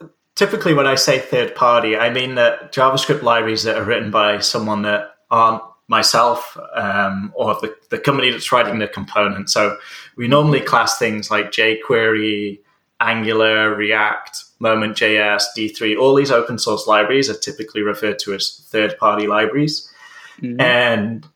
uh, 0.02 0.08
typically, 0.34 0.74
when 0.74 0.88
I 0.88 0.96
say 0.96 1.20
third 1.20 1.54
party, 1.54 1.96
I 1.96 2.10
mean 2.10 2.34
that 2.34 2.74
JavaScript 2.74 3.22
libraries 3.22 3.62
that 3.62 3.78
are 3.78 3.86
written 3.86 4.10
by 4.10 4.40
someone 4.40 4.82
that 4.82 5.11
aren't 5.32 5.64
myself 5.88 6.58
um, 6.76 7.34
or 7.36 7.56
the, 7.56 7.76
the 7.90 7.98
company 7.98 8.32
that's 8.32 8.52
writing 8.52 8.80
the 8.80 8.88
component. 8.88 9.50
So 9.50 9.78
we 10.16 10.28
normally 10.28 10.62
class 10.62 10.98
things 10.98 11.30
like 11.32 11.48
jQuery, 11.52 12.60
Angular, 13.02 13.76
React, 13.76 14.44
Moment.js, 14.60 15.44
D3, 15.58 15.98
all 16.00 16.16
these 16.16 16.32
open 16.32 16.60
source 16.60 16.86
libraries 16.86 17.30
are 17.30 17.38
typically 17.38 17.82
referred 17.82 18.20
to 18.20 18.34
as 18.34 18.64
third 18.70 18.98
party 19.00 19.26
libraries. 19.26 19.92
Mm-hmm. 20.40 20.62
And, 20.62 21.28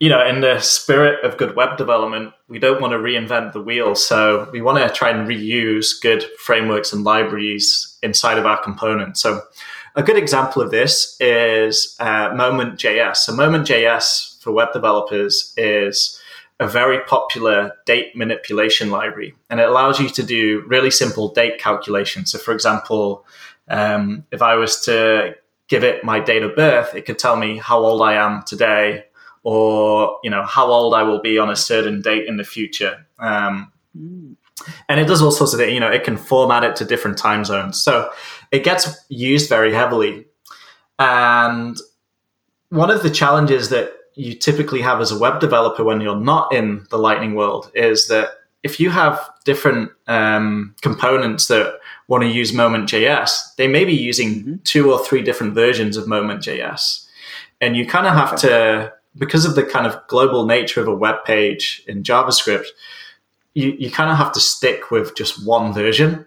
you 0.00 0.08
know, 0.08 0.26
in 0.26 0.40
the 0.40 0.58
spirit 0.58 1.24
of 1.24 1.38
good 1.38 1.54
web 1.54 1.78
development, 1.78 2.34
we 2.48 2.58
don't 2.58 2.80
want 2.80 2.92
to 2.92 2.98
reinvent 2.98 3.52
the 3.52 3.62
wheel. 3.62 3.94
So 3.94 4.50
we 4.52 4.60
want 4.60 4.78
to 4.78 4.92
try 4.92 5.10
and 5.10 5.28
reuse 5.28 6.00
good 6.02 6.24
frameworks 6.38 6.92
and 6.92 7.04
libraries 7.04 7.96
inside 8.02 8.36
of 8.36 8.44
our 8.44 8.60
component. 8.60 9.16
So 9.16 9.42
a 9.94 10.02
good 10.02 10.16
example 10.16 10.62
of 10.62 10.70
this 10.70 11.16
is 11.20 11.96
uh, 12.00 12.32
Moment.js. 12.34 13.16
So 13.16 13.34
Moment.js 13.34 14.42
for 14.42 14.52
web 14.52 14.72
developers 14.72 15.52
is 15.56 16.20
a 16.60 16.66
very 16.66 17.00
popular 17.00 17.72
date 17.86 18.16
manipulation 18.16 18.90
library, 18.90 19.34
and 19.50 19.60
it 19.60 19.68
allows 19.68 19.98
you 19.98 20.08
to 20.08 20.22
do 20.22 20.62
really 20.66 20.90
simple 20.90 21.28
date 21.28 21.58
calculations. 21.58 22.30
So, 22.30 22.38
for 22.38 22.52
example, 22.52 23.26
um, 23.68 24.24
if 24.30 24.42
I 24.42 24.54
was 24.54 24.80
to 24.82 25.34
give 25.68 25.84
it 25.84 26.04
my 26.04 26.20
date 26.20 26.42
of 26.42 26.54
birth, 26.54 26.94
it 26.94 27.02
could 27.02 27.18
tell 27.18 27.36
me 27.36 27.58
how 27.58 27.80
old 27.80 28.02
I 28.02 28.14
am 28.14 28.42
today, 28.44 29.06
or 29.42 30.18
you 30.22 30.30
know 30.30 30.44
how 30.44 30.66
old 30.66 30.94
I 30.94 31.02
will 31.02 31.20
be 31.20 31.38
on 31.38 31.50
a 31.50 31.56
certain 31.56 32.00
date 32.00 32.26
in 32.28 32.36
the 32.36 32.44
future. 32.44 33.06
Um, 33.18 33.72
mm 33.96 34.36
and 34.88 35.00
it 35.00 35.06
does 35.06 35.22
all 35.22 35.30
sorts 35.30 35.52
of 35.52 35.58
things. 35.60 35.72
You 35.72 35.80
know, 35.80 35.90
it 35.90 36.04
can 36.04 36.16
format 36.16 36.64
it 36.64 36.76
to 36.76 36.84
different 36.84 37.18
time 37.18 37.44
zones, 37.44 37.82
so 37.82 38.10
it 38.50 38.64
gets 38.64 39.04
used 39.08 39.48
very 39.48 39.72
heavily. 39.72 40.26
And 40.98 41.76
one 42.68 42.90
of 42.90 43.02
the 43.02 43.10
challenges 43.10 43.68
that 43.70 43.92
you 44.14 44.34
typically 44.34 44.82
have 44.82 45.00
as 45.00 45.10
a 45.10 45.18
web 45.18 45.40
developer 45.40 45.84
when 45.84 46.00
you're 46.00 46.16
not 46.16 46.52
in 46.52 46.86
the 46.90 46.98
Lightning 46.98 47.34
world 47.34 47.70
is 47.74 48.08
that 48.08 48.30
if 48.62 48.78
you 48.78 48.90
have 48.90 49.18
different 49.44 49.90
um, 50.06 50.74
components 50.82 51.48
that 51.48 51.78
want 52.08 52.22
to 52.22 52.28
use 52.28 52.52
Moment.js, 52.52 53.56
they 53.56 53.66
may 53.66 53.84
be 53.84 53.94
using 53.94 54.34
mm-hmm. 54.34 54.54
two 54.64 54.92
or 54.92 55.04
three 55.04 55.22
different 55.22 55.54
versions 55.54 55.96
of 55.96 56.06
Moment.js. 56.06 57.06
And 57.60 57.76
you 57.76 57.86
kind 57.86 58.06
of 58.06 58.14
have 58.14 58.36
to, 58.40 58.92
because 59.16 59.44
of 59.44 59.54
the 59.54 59.62
kind 59.62 59.86
of 59.86 60.06
global 60.08 60.46
nature 60.46 60.80
of 60.80 60.88
a 60.88 60.94
web 60.94 61.24
page 61.24 61.82
in 61.86 62.02
JavaScript, 62.02 62.66
you, 63.54 63.70
you 63.78 63.90
kind 63.90 64.10
of 64.10 64.16
have 64.16 64.32
to 64.32 64.40
stick 64.40 64.90
with 64.90 65.14
just 65.16 65.46
one 65.46 65.72
version. 65.72 66.26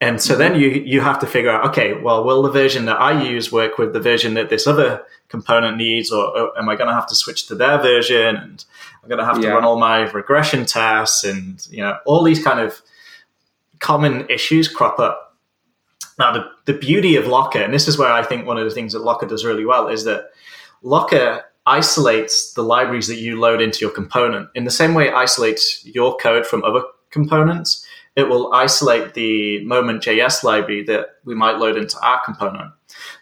And 0.00 0.20
so 0.20 0.36
then 0.36 0.52
mm-hmm. 0.52 0.60
you 0.60 0.70
you 0.84 1.00
have 1.00 1.18
to 1.20 1.26
figure 1.26 1.50
out, 1.50 1.66
okay, 1.68 1.94
well, 1.94 2.22
will 2.22 2.42
the 2.42 2.50
version 2.50 2.84
that 2.84 3.00
I 3.00 3.22
use 3.22 3.50
work 3.50 3.78
with 3.78 3.92
the 3.92 4.00
version 4.00 4.34
that 4.34 4.50
this 4.50 4.66
other 4.66 5.02
component 5.28 5.78
needs, 5.78 6.12
or, 6.12 6.24
or 6.38 6.58
am 6.58 6.68
I 6.68 6.76
going 6.76 6.88
to 6.88 6.94
have 6.94 7.08
to 7.08 7.14
switch 7.14 7.46
to 7.46 7.54
their 7.54 7.78
version? 7.78 8.36
And 8.36 8.64
I'm 9.02 9.08
going 9.08 9.18
to 9.18 9.24
have 9.24 9.40
to 9.40 9.48
run 9.48 9.64
all 9.64 9.78
my 9.78 10.10
regression 10.10 10.66
tests, 10.66 11.24
and 11.24 11.66
you 11.70 11.82
know, 11.82 11.96
all 12.04 12.22
these 12.22 12.44
kind 12.44 12.60
of 12.60 12.82
common 13.78 14.28
issues 14.28 14.68
crop 14.68 14.98
up. 14.98 15.34
Now, 16.18 16.32
the, 16.32 16.50
the 16.64 16.78
beauty 16.78 17.16
of 17.16 17.26
Locker, 17.26 17.58
and 17.58 17.72
this 17.72 17.88
is 17.88 17.98
where 17.98 18.10
I 18.10 18.22
think 18.22 18.46
one 18.46 18.58
of 18.58 18.64
the 18.64 18.74
things 18.74 18.92
that 18.92 19.00
Locker 19.00 19.26
does 19.26 19.44
really 19.44 19.64
well, 19.64 19.88
is 19.88 20.04
that 20.04 20.30
Locker 20.82 21.44
isolates 21.66 22.52
the 22.52 22.62
libraries 22.62 23.08
that 23.08 23.16
you 23.16 23.38
load 23.38 23.60
into 23.60 23.80
your 23.80 23.90
component. 23.90 24.48
In 24.54 24.64
the 24.64 24.70
same 24.70 24.94
way 24.94 25.08
it 25.08 25.14
isolates 25.14 25.84
your 25.84 26.16
code 26.16 26.46
from 26.46 26.64
other 26.64 26.82
components, 27.10 27.84
it 28.16 28.28
will 28.28 28.52
isolate 28.52 29.14
the 29.14 29.64
moment.js 29.64 30.42
library 30.42 30.82
that 30.84 31.16
we 31.24 31.34
might 31.34 31.58
load 31.58 31.76
into 31.76 32.00
our 32.00 32.20
component. 32.24 32.72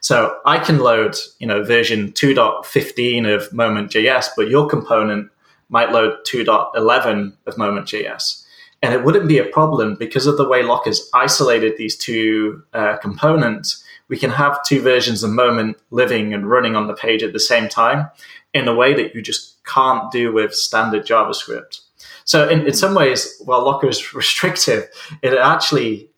So 0.01 0.39
I 0.47 0.59
can 0.59 0.79
load, 0.79 1.17
you 1.41 1.47
know, 1.47 1.65
version 1.65 2.13
2.15 2.13 3.35
of 3.35 3.53
moment.js, 3.53 4.29
but 4.37 4.49
your 4.49 4.69
component 4.69 5.31
might 5.69 5.91
load 5.91 6.19
2.11 6.27 7.33
of 7.47 7.59
moment.js. 7.59 8.45
And 8.83 8.93
it 8.93 9.03
wouldn't 9.03 9.29
be 9.29 9.39
a 9.39 9.45
problem 9.45 9.97
because 9.99 10.27
of 10.27 10.37
the 10.37 10.47
way 10.47 10.63
Locker's 10.63 11.09
isolated 11.15 11.77
these 11.77 11.97
two 11.97 12.63
uh, 12.75 12.99
components. 12.99 13.83
We 14.09 14.19
can 14.19 14.31
have 14.31 14.63
two 14.65 14.81
versions 14.81 15.23
of 15.23 15.31
Moment 15.31 15.77
living 15.91 16.35
and 16.35 16.49
running 16.49 16.77
on 16.77 16.87
the 16.87 16.95
page 16.95 17.23
at 17.23 17.33
the 17.33 17.41
same 17.41 17.69
time 17.69 18.11
in 18.53 18.69
a 18.69 18.75
way 18.75 18.95
that 18.95 19.15
you 19.15 19.23
just 19.23 19.63
can't 19.65 20.11
do 20.13 20.33
with 20.33 20.55
standard 20.55 21.07
JavaScript. 21.07 21.81
So 22.25 22.49
in, 22.49 22.67
in 22.67 22.75
some 22.75 22.95
ways, 22.95 23.41
while 23.45 23.65
Locker 23.65 23.89
is 23.89 24.15
restrictive, 24.15 24.89
it 25.23 25.35
actually 25.35 26.09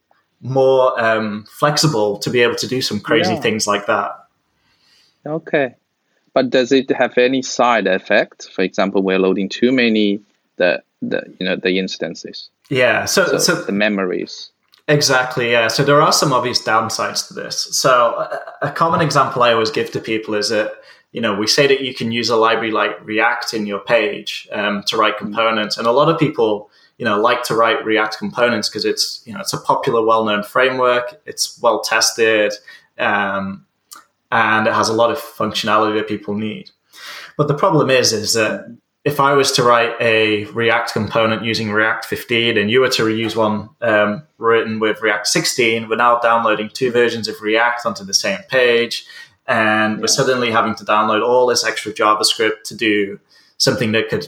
more 0.41 0.99
um, 1.03 1.45
flexible 1.49 2.19
to 2.19 2.31
be 2.31 2.41
able 2.41 2.57
to 2.57 2.67
do 2.67 2.81
some 2.81 3.01
crazy 3.01 3.35
yeah. 3.35 3.41
things 3.41 3.67
like 3.67 3.87
that. 3.87 4.13
Okay, 5.25 5.75
but 6.35 6.51
does 6.51 6.71
it 6.71 6.91
have 6.91 7.19
any 7.19 7.43
side 7.43 7.87
effect? 7.87 8.49
For 8.51 8.63
example, 8.63 9.03
we're 9.03 9.19
loading 9.19 9.49
too 9.49 9.73
many 9.73 10.21
the 10.57 10.83
the 11.03 11.23
you 11.41 11.47
know 11.47 11.57
the 11.57 11.79
instances. 11.79 12.49
Yeah, 12.69 13.07
so 13.07 13.27
so, 13.27 13.39
so 13.39 13.63
the 13.63 13.73
memories. 13.73 14.51
Exactly, 14.89 15.51
yeah. 15.51 15.67
So 15.67 15.83
there 15.83 16.01
are 16.01 16.13
some 16.13 16.33
obvious 16.33 16.63
downsides 16.63 17.27
to 17.29 17.35
this. 17.35 17.77
So 17.77 18.29
a, 18.63 18.71
common 18.71 19.01
example 19.01 19.43
I 19.43 19.53
always 19.53 19.71
give 19.71 19.91
to 19.93 20.01
people 20.01 20.35
is 20.35 20.49
that 20.51 20.75
you 21.11 21.21
know 21.21 21.35
we 21.35 21.49
say 21.49 21.67
that 21.67 21.81
you 21.81 21.93
can 21.93 22.13
use 22.13 22.31
a 22.31 22.37
library 22.37 22.71
like 22.71 23.05
React 23.05 23.55
in 23.55 23.67
your 23.67 23.81
page 23.81 24.49
um, 24.53 24.85
to 24.87 24.97
write 24.97 25.19
components, 25.19 25.77
and 25.77 25.89
a 25.89 25.93
lot 25.93 26.09
of 26.09 26.21
people 26.21 26.71
you 26.99 27.05
know 27.05 27.21
like 27.21 27.43
to 27.45 27.57
write 27.57 27.85
React 27.85 28.19
components 28.19 28.69
because 28.69 28.85
it's 28.85 29.23
you 29.27 29.35
know 29.35 29.41
it's 29.41 29.53
a 29.53 29.61
popular, 29.61 30.05
well-known 30.05 30.45
framework. 30.45 31.21
It's 31.27 31.61
well 31.61 31.81
tested, 31.81 32.55
um, 32.97 33.67
and 34.31 34.69
it 34.69 34.73
has 34.73 34.89
a 34.89 34.95
lot 34.95 35.11
of 35.11 35.19
functionality 35.19 35.97
that 35.97 36.07
people 36.07 36.35
need. 36.35 36.71
But 37.37 37.49
the 37.49 37.55
problem 37.55 37.91
is, 37.91 38.13
is 38.13 38.35
that 38.35 38.77
if 39.07 39.21
I 39.21 39.35
was 39.35 39.53
to 39.53 39.63
write 39.63 39.95
a 40.01 40.47
React 40.47 40.93
component 40.93 41.45
using 41.45 41.71
React 41.71 42.07
15 42.07 42.59
and 42.59 42.69
you 42.69 42.81
were 42.81 42.89
to 42.89 43.05
reuse 43.05 43.37
one 43.37 43.69
um, 43.81 44.25
written 44.37 44.81
with 44.81 45.01
React 45.01 45.29
16, 45.29 45.89
we're 45.89 45.95
now 45.95 46.19
downloading 46.19 46.69
two 46.69 46.91
versions 46.91 47.29
of 47.29 47.41
React 47.41 47.87
onto 47.87 48.03
the 48.03 48.13
same 48.13 48.41
page. 48.49 49.07
And 49.47 49.95
yeah. 49.95 50.01
we're 50.01 50.09
suddenly 50.09 50.51
having 50.51 50.75
to 50.75 50.85
download 50.85 51.25
all 51.25 51.47
this 51.47 51.65
extra 51.65 51.93
JavaScript 51.93 52.65
to 52.65 52.75
do 52.75 53.21
something 53.59 53.93
that 53.93 54.09
could 54.09 54.27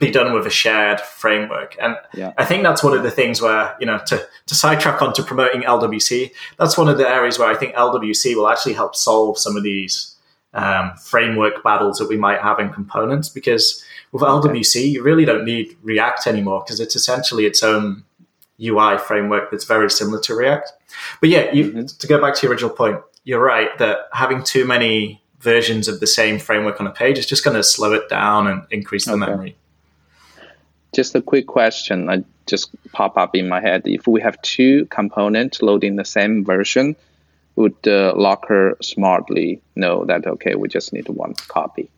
be 0.00 0.10
done 0.10 0.32
with 0.32 0.48
a 0.48 0.50
shared 0.50 1.00
framework. 1.00 1.76
And 1.80 1.96
yeah. 2.12 2.32
I 2.36 2.44
think 2.44 2.64
that's 2.64 2.82
one 2.82 2.94
of 2.94 3.04
the 3.04 3.12
things 3.12 3.40
where, 3.40 3.76
you 3.78 3.86
know, 3.86 4.00
to, 4.06 4.26
to 4.46 4.54
sidetrack 4.56 5.00
onto 5.00 5.22
promoting 5.22 5.62
LWC, 5.62 6.32
that's 6.58 6.76
one 6.76 6.88
of 6.88 6.98
the 6.98 7.08
areas 7.08 7.38
where 7.38 7.48
I 7.48 7.54
think 7.54 7.76
LWC 7.76 8.34
will 8.34 8.48
actually 8.48 8.74
help 8.74 8.96
solve 8.96 9.38
some 9.38 9.56
of 9.56 9.62
these 9.62 10.16
um, 10.54 10.96
framework 10.96 11.62
battles 11.62 11.98
that 11.98 12.08
we 12.08 12.16
might 12.16 12.40
have 12.40 12.58
in 12.58 12.70
components 12.70 13.28
because 13.28 13.84
with 14.12 14.22
LWC, 14.22 14.90
you 14.90 15.02
really 15.02 15.24
don't 15.24 15.44
need 15.44 15.76
React 15.82 16.26
anymore 16.26 16.62
because 16.64 16.80
it's 16.80 16.96
essentially 16.96 17.46
its 17.46 17.62
own 17.62 18.04
UI 18.60 18.98
framework 18.98 19.50
that's 19.50 19.64
very 19.64 19.90
similar 19.90 20.20
to 20.20 20.34
React. 20.34 20.72
But 21.20 21.28
yeah, 21.30 21.52
you, 21.52 21.64
mm-hmm. 21.64 21.86
to 21.86 22.06
go 22.06 22.20
back 22.20 22.34
to 22.34 22.42
your 22.42 22.52
original 22.52 22.70
point, 22.70 23.00
you're 23.24 23.42
right 23.42 23.76
that 23.78 24.08
having 24.12 24.42
too 24.42 24.64
many 24.64 25.22
versions 25.40 25.86
of 25.86 26.00
the 26.00 26.06
same 26.06 26.38
framework 26.38 26.80
on 26.80 26.86
a 26.86 26.90
page 26.90 27.18
is 27.18 27.26
just 27.26 27.44
going 27.44 27.56
to 27.56 27.62
slow 27.62 27.92
it 27.92 28.08
down 28.08 28.46
and 28.46 28.62
increase 28.70 29.04
the 29.04 29.12
okay. 29.12 29.20
memory. 29.20 29.56
Just 30.94 31.14
a 31.14 31.22
quick 31.22 31.46
question, 31.46 32.08
I 32.08 32.24
just 32.46 32.70
pop 32.92 33.18
up 33.18 33.36
in 33.36 33.48
my 33.48 33.60
head. 33.60 33.82
If 33.84 34.06
we 34.06 34.20
have 34.22 34.40
two 34.42 34.86
components 34.86 35.60
loading 35.60 35.96
the 35.96 36.04
same 36.04 36.44
version, 36.44 36.96
would 37.56 37.74
the 37.82 38.12
locker 38.16 38.76
smartly 38.80 39.60
know 39.76 40.04
that 40.06 40.26
okay, 40.26 40.54
we 40.54 40.68
just 40.68 40.92
need 40.92 41.08
one 41.08 41.34
copy? 41.48 41.90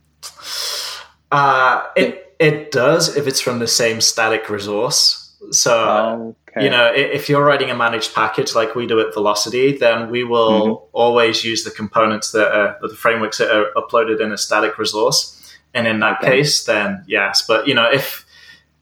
Uh, 1.30 1.86
it 1.96 2.34
it 2.38 2.70
does 2.70 3.16
if 3.16 3.26
it's 3.26 3.40
from 3.40 3.58
the 3.58 3.66
same 3.66 4.00
static 4.00 4.48
resource. 4.48 5.32
So 5.52 6.34
okay. 6.48 6.64
you 6.64 6.70
know, 6.70 6.92
if 6.92 7.28
you're 7.28 7.44
writing 7.44 7.70
a 7.70 7.74
managed 7.74 8.14
package 8.14 8.54
like 8.54 8.74
we 8.74 8.86
do 8.86 9.00
at 9.00 9.14
Vlocity, 9.14 9.78
then 9.78 10.10
we 10.10 10.24
will 10.24 10.62
mm-hmm. 10.62 10.84
always 10.92 11.44
use 11.44 11.64
the 11.64 11.70
components 11.70 12.32
that 12.32 12.52
are 12.52 12.78
the 12.82 12.94
frameworks 12.94 13.38
that 13.38 13.50
are 13.50 13.70
uploaded 13.76 14.20
in 14.20 14.32
a 14.32 14.38
static 14.38 14.78
resource. 14.78 15.36
And 15.72 15.86
in 15.86 16.00
that 16.00 16.18
okay. 16.18 16.38
case, 16.38 16.64
then 16.64 17.04
yes. 17.06 17.44
But 17.46 17.68
you 17.68 17.74
know, 17.74 17.88
if 17.90 18.26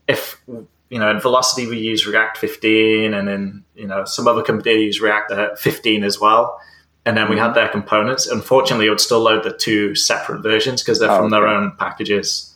if 0.06 0.40
you 0.46 0.98
know 0.98 1.11
in 1.11 1.18
Vlocity 1.18 1.68
we 1.68 1.78
use 1.78 2.06
React 2.06 2.38
15, 2.38 3.12
and 3.12 3.28
in 3.28 3.64
you 3.74 3.87
know 3.87 4.04
some 4.04 4.26
other 4.26 4.42
company 4.42 4.84
use 4.84 5.00
React 5.00 5.58
15 5.58 6.04
as 6.04 6.18
well 6.18 6.58
and 7.04 7.16
then 7.16 7.30
we 7.30 7.38
had 7.38 7.54
their 7.54 7.68
components. 7.68 8.26
Unfortunately, 8.26 8.87
it 8.87 8.90
would 8.90 9.00
still 9.00 9.20
load 9.20 9.44
the 9.44 9.52
two 9.52 9.94
separate 9.94 10.42
versions 10.42 10.82
because 10.82 10.98
they're 10.98 11.11
oh, 11.11 11.16
from 11.16 11.32
okay. 11.32 11.40
their 11.40 11.48
own 11.48 11.72
packages. 11.78 12.54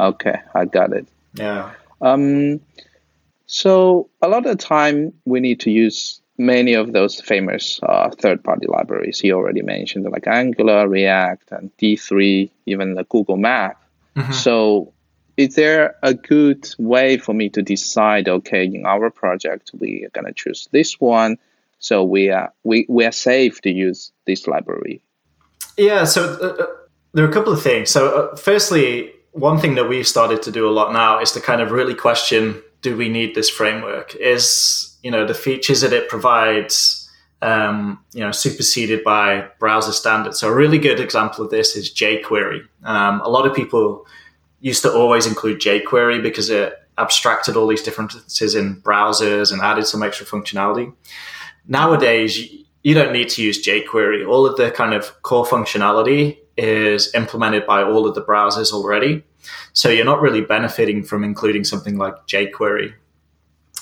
Okay, 0.00 0.40
I 0.54 0.64
got 0.64 0.92
it. 0.92 1.06
Yeah. 1.34 1.72
Um, 2.00 2.60
so 3.46 4.08
a 4.22 4.28
lot 4.28 4.46
of 4.46 4.58
the 4.58 4.64
time 4.64 5.12
we 5.24 5.40
need 5.40 5.60
to 5.60 5.70
use 5.70 6.20
many 6.38 6.74
of 6.74 6.92
those 6.92 7.20
famous 7.20 7.78
uh, 7.82 8.10
third-party 8.10 8.66
libraries 8.66 9.22
you 9.22 9.34
already 9.34 9.62
mentioned, 9.62 10.04
like 10.10 10.26
Angular, 10.26 10.88
React, 10.88 11.52
and 11.52 11.76
D3, 11.76 12.50
even 12.66 12.94
the 12.94 13.04
Google 13.04 13.36
Map. 13.36 13.80
Mm-hmm. 14.16 14.32
So 14.32 14.92
is 15.36 15.54
there 15.54 15.96
a 16.02 16.14
good 16.14 16.68
way 16.78 17.18
for 17.18 17.34
me 17.34 17.48
to 17.50 17.62
decide, 17.62 18.28
okay, 18.28 18.64
in 18.64 18.86
our 18.86 19.10
project, 19.10 19.70
we 19.78 20.04
are 20.04 20.10
going 20.10 20.26
to 20.26 20.32
choose 20.32 20.68
this 20.72 21.00
one 21.00 21.38
so 21.82 22.04
we 22.04 22.30
are 22.30 22.52
we, 22.62 22.86
we 22.88 23.04
are 23.04 23.12
safe 23.12 23.60
to 23.62 23.70
use 23.70 24.12
this 24.26 24.46
library. 24.46 25.02
Yeah. 25.76 26.04
So 26.04 26.38
uh, 26.40 26.62
uh, 26.62 26.66
there 27.12 27.24
are 27.24 27.28
a 27.28 27.32
couple 27.32 27.52
of 27.52 27.60
things. 27.60 27.90
So 27.90 28.08
uh, 28.08 28.36
firstly, 28.36 29.12
one 29.32 29.58
thing 29.58 29.74
that 29.74 29.88
we've 29.88 30.06
started 30.06 30.42
to 30.42 30.52
do 30.52 30.68
a 30.68 30.70
lot 30.70 30.92
now 30.92 31.20
is 31.20 31.32
to 31.32 31.40
kind 31.40 31.60
of 31.60 31.72
really 31.72 31.94
question: 31.94 32.62
Do 32.82 32.96
we 32.96 33.08
need 33.08 33.34
this 33.34 33.50
framework? 33.50 34.14
Is 34.14 34.96
you 35.02 35.10
know 35.10 35.26
the 35.26 35.34
features 35.34 35.80
that 35.80 35.92
it 35.92 36.08
provides 36.08 37.02
um, 37.42 37.98
you 38.12 38.20
know, 38.20 38.30
superseded 38.30 39.02
by 39.02 39.48
browser 39.58 39.90
standards. 39.90 40.38
So 40.38 40.48
a 40.48 40.54
really 40.54 40.78
good 40.78 41.00
example 41.00 41.44
of 41.44 41.50
this 41.50 41.74
is 41.74 41.92
jQuery. 41.92 42.60
Um, 42.84 43.20
a 43.22 43.28
lot 43.28 43.46
of 43.46 43.54
people 43.54 44.06
used 44.60 44.82
to 44.82 44.92
always 44.92 45.26
include 45.26 45.60
jQuery 45.60 46.22
because 46.22 46.50
it 46.50 46.74
abstracted 46.98 47.56
all 47.56 47.66
these 47.66 47.82
differences 47.82 48.54
in 48.54 48.80
browsers 48.82 49.52
and 49.52 49.60
added 49.60 49.88
some 49.88 50.04
extra 50.04 50.24
functionality. 50.24 50.92
Nowadays, 51.66 52.38
you 52.82 52.94
don't 52.94 53.12
need 53.12 53.28
to 53.30 53.42
use 53.42 53.64
jQuery. 53.64 54.28
All 54.28 54.46
of 54.46 54.56
the 54.56 54.70
kind 54.70 54.94
of 54.94 55.22
core 55.22 55.44
functionality 55.44 56.38
is 56.56 57.14
implemented 57.14 57.66
by 57.66 57.82
all 57.82 58.06
of 58.06 58.14
the 58.14 58.22
browsers 58.22 58.72
already. 58.72 59.24
So 59.72 59.88
you're 59.88 60.04
not 60.04 60.20
really 60.20 60.40
benefiting 60.40 61.02
from 61.02 61.24
including 61.24 61.64
something 61.64 61.96
like 61.96 62.14
jQuery. 62.26 62.94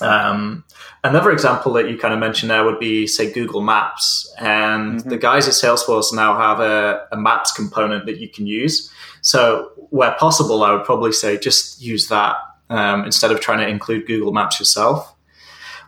Um, 0.01 0.63
another 1.03 1.31
example 1.31 1.73
that 1.73 1.89
you 1.89 1.97
kind 1.97 2.13
of 2.13 2.19
mentioned 2.19 2.49
there 2.49 2.63
would 2.63 2.79
be, 2.79 3.05
say, 3.05 3.31
Google 3.31 3.61
Maps. 3.61 4.33
And 4.39 4.99
mm-hmm. 4.99 5.09
the 5.09 5.17
guys 5.17 5.47
at 5.47 5.53
Salesforce 5.53 6.13
now 6.13 6.37
have 6.37 6.59
a, 6.59 7.07
a, 7.11 7.17
Maps 7.17 7.51
component 7.51 8.05
that 8.07 8.17
you 8.17 8.27
can 8.27 8.47
use. 8.47 8.91
So, 9.21 9.71
where 9.91 10.11
possible, 10.13 10.63
I 10.63 10.71
would 10.71 10.85
probably 10.85 11.11
say 11.11 11.37
just 11.37 11.81
use 11.81 12.07
that 12.07 12.35
um, 12.69 13.05
instead 13.05 13.31
of 13.31 13.39
trying 13.41 13.59
to 13.59 13.67
include 13.67 14.07
Google 14.07 14.31
Maps 14.31 14.59
yourself. 14.59 15.13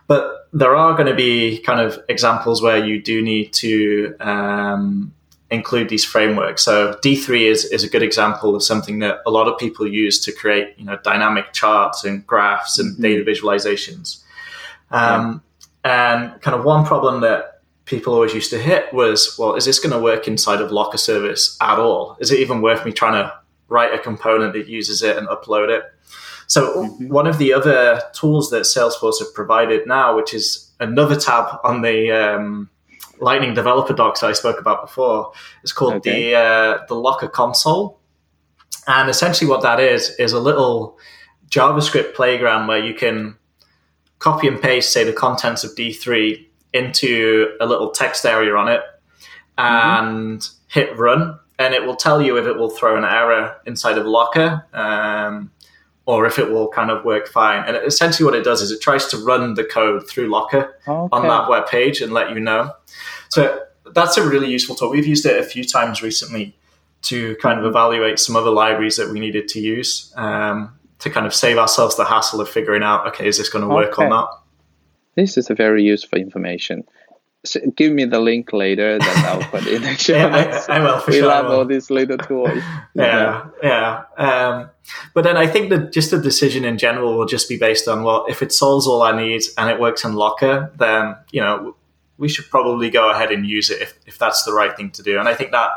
But 0.06 0.48
there 0.52 0.76
are 0.76 0.92
going 0.94 1.06
to 1.06 1.14
be 1.14 1.58
kind 1.58 1.80
of 1.80 1.98
examples 2.08 2.62
where 2.62 2.84
you 2.84 3.02
do 3.02 3.22
need 3.22 3.52
to 3.54 4.14
um, 4.20 5.12
include 5.50 5.88
these 5.88 6.04
frameworks. 6.04 6.62
So 6.62 6.98
D3 7.02 7.50
is, 7.50 7.64
is 7.66 7.84
a 7.84 7.88
good 7.88 8.02
example 8.02 8.54
of 8.54 8.62
something 8.62 8.98
that 9.00 9.20
a 9.26 9.30
lot 9.30 9.48
of 9.48 9.58
people 9.58 9.86
use 9.86 10.20
to 10.24 10.32
create, 10.32 10.74
you 10.76 10.84
know, 10.84 10.98
dynamic 11.02 11.52
charts 11.52 12.04
and 12.04 12.26
graphs 12.26 12.78
and 12.78 12.92
mm-hmm. 12.92 13.02
data 13.02 13.24
visualizations. 13.24 14.22
Um, 14.90 15.42
yeah. 15.84 16.20
And 16.22 16.40
kind 16.40 16.56
of 16.56 16.64
one 16.64 16.84
problem 16.84 17.20
that 17.22 17.62
people 17.84 18.14
always 18.14 18.34
used 18.34 18.50
to 18.50 18.58
hit 18.58 18.92
was, 18.92 19.36
well, 19.38 19.54
is 19.54 19.64
this 19.64 19.78
going 19.78 19.92
to 19.92 19.98
work 19.98 20.26
inside 20.26 20.60
of 20.60 20.72
Locker 20.72 20.98
service 20.98 21.56
at 21.60 21.78
all? 21.78 22.16
Is 22.20 22.30
it 22.30 22.40
even 22.40 22.62
worth 22.62 22.84
me 22.84 22.92
trying 22.92 23.22
to 23.22 23.32
write 23.68 23.92
a 23.92 23.98
component 23.98 24.54
that 24.54 24.68
uses 24.68 25.02
it 25.02 25.16
and 25.16 25.28
upload 25.28 25.68
it? 25.68 25.84
So 26.46 26.84
mm-hmm. 26.84 27.08
one 27.08 27.26
of 27.26 27.38
the 27.38 27.52
other 27.52 28.00
tools 28.12 28.50
that 28.50 28.62
Salesforce 28.62 29.18
have 29.18 29.32
provided 29.34 29.86
now, 29.86 30.16
which 30.16 30.34
is 30.34 30.72
another 30.80 31.16
tab 31.16 31.58
on 31.64 31.82
the 31.82 32.10
um, 32.10 32.70
Lightning 33.20 33.54
developer 33.54 33.94
docs 33.94 34.22
I 34.22 34.32
spoke 34.32 34.58
about 34.58 34.82
before, 34.82 35.32
is 35.62 35.72
called 35.72 35.94
okay. 35.94 36.32
the 36.32 36.36
uh, 36.36 36.78
the 36.88 36.94
Locker 36.94 37.28
console. 37.28 38.00
And 38.86 39.08
essentially, 39.08 39.48
what 39.48 39.62
that 39.62 39.80
is 39.80 40.10
is 40.18 40.32
a 40.32 40.40
little 40.40 40.98
JavaScript 41.48 42.14
playground 42.14 42.66
where 42.66 42.84
you 42.84 42.94
can 42.94 43.36
copy 44.18 44.48
and 44.48 44.60
paste, 44.60 44.92
say, 44.92 45.04
the 45.04 45.12
contents 45.12 45.64
of 45.64 45.74
D3 45.76 46.46
into 46.72 47.56
a 47.60 47.66
little 47.66 47.90
text 47.90 48.26
area 48.26 48.54
on 48.54 48.68
it, 48.68 48.80
mm-hmm. 49.56 49.60
and 50.06 50.40
mm-hmm. 50.40 50.80
hit 50.80 50.98
run, 50.98 51.38
and 51.58 51.72
it 51.72 51.86
will 51.86 51.96
tell 51.96 52.20
you 52.20 52.36
if 52.36 52.46
it 52.46 52.56
will 52.56 52.70
throw 52.70 52.96
an 52.96 53.04
error 53.04 53.56
inside 53.64 53.96
of 53.96 54.06
Locker. 54.06 54.66
Um, 54.72 55.50
or 56.06 56.26
if 56.26 56.38
it 56.38 56.50
will 56.50 56.68
kind 56.68 56.90
of 56.90 57.04
work 57.04 57.28
fine. 57.28 57.64
And 57.66 57.76
essentially, 57.76 58.24
what 58.24 58.34
it 58.34 58.44
does 58.44 58.60
is 58.60 58.70
it 58.70 58.80
tries 58.80 59.06
to 59.08 59.16
run 59.18 59.54
the 59.54 59.64
code 59.64 60.08
through 60.08 60.28
Locker 60.28 60.78
okay. 60.86 61.08
on 61.12 61.28
that 61.28 61.48
web 61.48 61.66
page 61.66 62.00
and 62.00 62.12
let 62.12 62.30
you 62.30 62.40
know. 62.40 62.72
So 63.30 63.62
that's 63.94 64.16
a 64.16 64.28
really 64.28 64.48
useful 64.48 64.74
tool. 64.74 64.90
We've 64.90 65.06
used 65.06 65.24
it 65.24 65.40
a 65.40 65.44
few 65.44 65.64
times 65.64 66.02
recently 66.02 66.56
to 67.02 67.36
kind 67.36 67.58
of 67.58 67.66
evaluate 67.66 68.18
some 68.18 68.36
other 68.36 68.50
libraries 68.50 68.96
that 68.96 69.10
we 69.10 69.20
needed 69.20 69.48
to 69.48 69.60
use 69.60 70.12
um, 70.16 70.78
to 70.98 71.10
kind 71.10 71.26
of 71.26 71.34
save 71.34 71.58
ourselves 71.58 71.96
the 71.96 72.04
hassle 72.04 72.40
of 72.40 72.48
figuring 72.48 72.82
out, 72.82 73.06
okay, 73.08 73.26
is 73.26 73.38
this 73.38 73.48
going 73.48 73.66
to 73.66 73.72
work 73.72 73.92
okay. 73.92 74.04
or 74.04 74.08
not? 74.08 74.42
This 75.14 75.36
is 75.36 75.50
a 75.50 75.54
very 75.54 75.82
useful 75.82 76.18
information 76.18 76.82
give 77.76 77.92
me 77.92 78.04
the 78.04 78.18
link 78.18 78.52
later, 78.52 78.98
then 78.98 79.24
I'll 79.24 79.42
put 79.50 79.66
it 79.66 79.74
in 79.74 79.82
the 79.82 79.94
show 79.98 80.14
yeah, 80.14 80.62
I, 80.68 80.76
I, 80.76 80.80
will. 80.80 80.98
For 81.00 81.10
we 81.10 81.18
sure, 81.18 81.28
love 81.28 81.46
all 81.46 81.64
these 81.64 81.90
little 81.90 82.18
toys. 82.18 82.62
yeah, 82.94 83.46
yeah. 83.62 84.04
Um, 84.16 84.70
but 85.12 85.24
then 85.24 85.36
I 85.36 85.46
think 85.46 85.70
that 85.70 85.92
just 85.92 86.10
the 86.10 86.18
decision 86.18 86.64
in 86.64 86.78
general 86.78 87.16
will 87.16 87.26
just 87.26 87.48
be 87.48 87.58
based 87.58 87.88
on 87.88 88.02
well, 88.02 88.26
if 88.28 88.42
it 88.42 88.52
solves 88.52 88.86
all 88.86 89.02
our 89.02 89.14
needs 89.14 89.50
and 89.58 89.70
it 89.70 89.78
works 89.80 90.04
in 90.04 90.14
Locker, 90.14 90.72
then 90.78 91.16
you 91.32 91.40
know 91.40 91.76
we 92.16 92.28
should 92.28 92.48
probably 92.48 92.90
go 92.90 93.10
ahead 93.10 93.30
and 93.30 93.46
use 93.46 93.70
it 93.70 93.82
if, 93.82 93.98
if 94.06 94.18
that's 94.18 94.44
the 94.44 94.52
right 94.52 94.76
thing 94.76 94.90
to 94.92 95.02
do. 95.02 95.18
And 95.18 95.28
I 95.28 95.34
think 95.34 95.50
that 95.50 95.70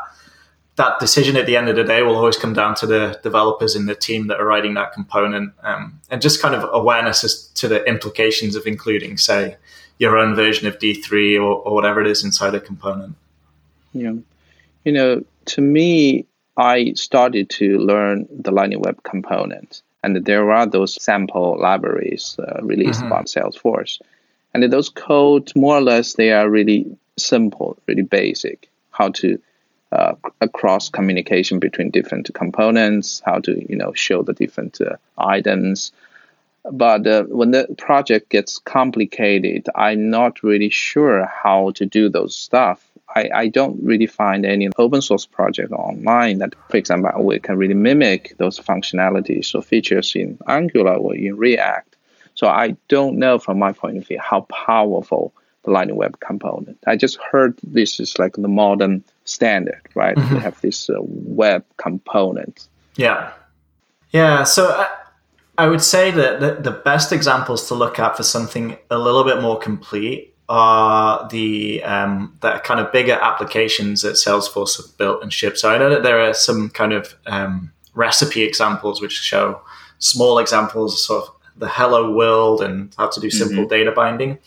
that 0.77 0.99
decision 0.99 1.35
at 1.35 1.47
the 1.47 1.57
end 1.57 1.67
of 1.69 1.75
the 1.75 1.83
day 1.83 2.03
will 2.03 2.15
always 2.15 2.37
come 2.37 2.53
down 2.53 2.75
to 2.75 2.85
the 2.85 3.19
developers 3.23 3.75
in 3.75 3.87
the 3.87 3.95
team 3.95 4.27
that 4.27 4.39
are 4.39 4.45
writing 4.45 4.75
that 4.75 4.93
component, 4.93 5.53
um, 5.63 5.99
and 6.09 6.21
just 6.21 6.41
kind 6.41 6.55
of 6.55 6.69
awareness 6.71 7.23
as 7.23 7.47
to 7.55 7.67
the 7.67 7.83
implications 7.85 8.55
of 8.55 8.65
including, 8.67 9.17
say 9.17 9.57
your 9.99 10.17
own 10.17 10.35
version 10.35 10.67
of 10.67 10.79
D3 10.79 11.37
or, 11.37 11.41
or 11.41 11.73
whatever 11.73 12.01
it 12.01 12.07
is 12.07 12.23
inside 12.23 12.55
a 12.55 12.59
component. 12.59 13.15
Yeah. 13.93 14.13
You 14.83 14.91
know, 14.91 15.23
to 15.45 15.61
me, 15.61 16.25
I 16.55 16.93
started 16.93 17.49
to 17.51 17.77
learn 17.77 18.27
the 18.31 18.51
Lightning 18.51 18.81
Web 18.81 19.03
component, 19.03 19.81
and 20.03 20.25
there 20.25 20.51
are 20.51 20.65
those 20.65 21.01
sample 21.01 21.57
libraries 21.59 22.35
uh, 22.39 22.61
released 22.61 23.01
mm-hmm. 23.01 23.09
by 23.09 23.23
Salesforce. 23.23 23.99
And 24.53 24.63
those 24.71 24.89
codes, 24.89 25.55
more 25.55 25.77
or 25.77 25.81
less, 25.81 26.13
they 26.13 26.31
are 26.31 26.49
really 26.49 26.97
simple, 27.17 27.77
really 27.87 28.01
basic. 28.01 28.69
How 28.91 29.09
to 29.09 29.39
uh, 29.91 30.15
across 30.41 30.89
communication 30.89 31.59
between 31.59 31.91
different 31.91 32.33
components, 32.33 33.21
how 33.25 33.39
to 33.39 33.65
you 33.69 33.75
know 33.75 33.93
show 33.93 34.23
the 34.23 34.33
different 34.33 34.81
uh, 34.81 34.97
items, 35.17 35.91
but 36.71 37.07
uh, 37.07 37.23
when 37.23 37.51
the 37.51 37.67
project 37.77 38.29
gets 38.29 38.57
complicated, 38.59 39.67
I'm 39.75 40.09
not 40.09 40.43
really 40.43 40.69
sure 40.69 41.25
how 41.25 41.71
to 41.71 41.85
do 41.85 42.09
those 42.09 42.35
stuff. 42.35 42.83
I, 43.15 43.29
I 43.33 43.47
don't 43.47 43.81
really 43.83 44.05
find 44.05 44.45
any 44.45 44.69
open 44.77 45.01
source 45.01 45.25
project 45.25 45.71
online 45.71 46.39
that, 46.39 46.53
for 46.69 46.77
example, 46.77 47.23
we 47.23 47.39
can 47.39 47.57
really 47.57 47.73
mimic 47.73 48.35
those 48.37 48.59
functionalities 48.59 49.55
or 49.55 49.61
features 49.61 50.13
in 50.15 50.37
Angular 50.47 50.95
or 50.95 51.15
in 51.15 51.37
React. 51.37 51.95
So 52.35 52.47
I 52.47 52.75
don't 52.87 53.17
know 53.17 53.39
from 53.39 53.57
my 53.57 53.71
point 53.71 53.97
of 53.97 54.07
view 54.07 54.19
how 54.19 54.41
powerful 54.41 55.33
the 55.63 55.71
Lightning 55.71 55.95
Web 55.95 56.19
component. 56.19 56.77
I 56.85 56.95
just 56.95 57.17
heard 57.17 57.57
this 57.63 57.99
is 57.99 58.19
like 58.19 58.33
the 58.33 58.47
modern 58.47 59.03
standard, 59.25 59.81
right? 59.95 60.15
Mm-hmm. 60.15 60.35
We 60.35 60.41
have 60.41 60.61
this 60.61 60.89
uh, 60.89 60.95
web 60.99 61.65
component. 61.77 62.67
Yeah. 62.95 63.31
Yeah. 64.11 64.43
So 64.43 64.69
uh, 64.69 64.87
I 65.57 65.67
would 65.67 65.81
say 65.81 66.11
that 66.11 66.39
the, 66.39 66.53
the 66.53 66.71
best 66.71 67.11
examples 67.11 67.67
to 67.69 67.75
look 67.75 67.97
at 67.97 68.15
for 68.15 68.23
something 68.23 68.77
a 68.91 68.97
little 68.97 69.23
bit 69.23 69.41
more 69.41 69.57
complete 69.57 70.35
are 70.49 71.27
the 71.29 71.83
um, 71.83 72.37
the 72.41 72.61
kind 72.63 72.79
of 72.79 72.91
bigger 72.91 73.13
applications 73.13 74.01
that 74.03 74.13
Salesforce 74.13 74.77
have 74.77 74.97
built 74.97 75.23
and 75.23 75.33
shipped. 75.33 75.57
So 75.57 75.69
I 75.69 75.77
know 75.77 75.89
that 75.89 76.03
there 76.03 76.19
are 76.19 76.33
some 76.33 76.69
kind 76.69 76.93
of 76.93 77.15
um, 77.25 77.71
recipe 77.95 78.43
examples 78.43 79.01
which 79.01 79.13
show 79.13 79.61
small 79.99 80.39
examples, 80.39 81.05
sort 81.05 81.27
of 81.27 81.33
the 81.57 81.67
hello 81.67 82.13
world 82.13 82.61
and 82.61 82.93
how 82.97 83.07
to 83.07 83.19
do 83.19 83.29
simple 83.29 83.63
mm-hmm. 83.63 83.69
data 83.69 83.91
binding. 83.91 84.37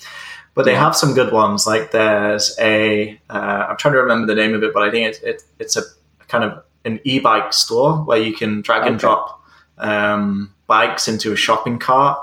But 0.54 0.64
they 0.64 0.72
yeah. 0.72 0.84
have 0.84 0.96
some 0.96 1.14
good 1.14 1.32
ones. 1.32 1.66
Like 1.66 1.90
there's 1.90 2.56
a 2.60 3.20
uh, 3.28 3.66
I'm 3.68 3.76
trying 3.76 3.94
to 3.94 4.00
remember 4.00 4.26
the 4.26 4.40
name 4.40 4.54
of 4.54 4.62
it, 4.62 4.72
but 4.72 4.84
I 4.84 4.90
think 4.90 5.08
it, 5.08 5.22
it 5.22 5.42
it's 5.58 5.76
a 5.76 5.82
kind 6.28 6.44
of 6.44 6.62
an 6.84 7.00
e-bike 7.04 7.52
store 7.52 7.98
where 8.04 8.18
you 8.18 8.32
can 8.32 8.62
drag 8.62 8.82
okay. 8.82 8.90
and 8.90 8.98
drop 8.98 9.42
um, 9.78 10.54
bikes 10.70 11.08
into 11.08 11.32
a 11.32 11.36
shopping 11.36 11.80
cart, 11.80 12.16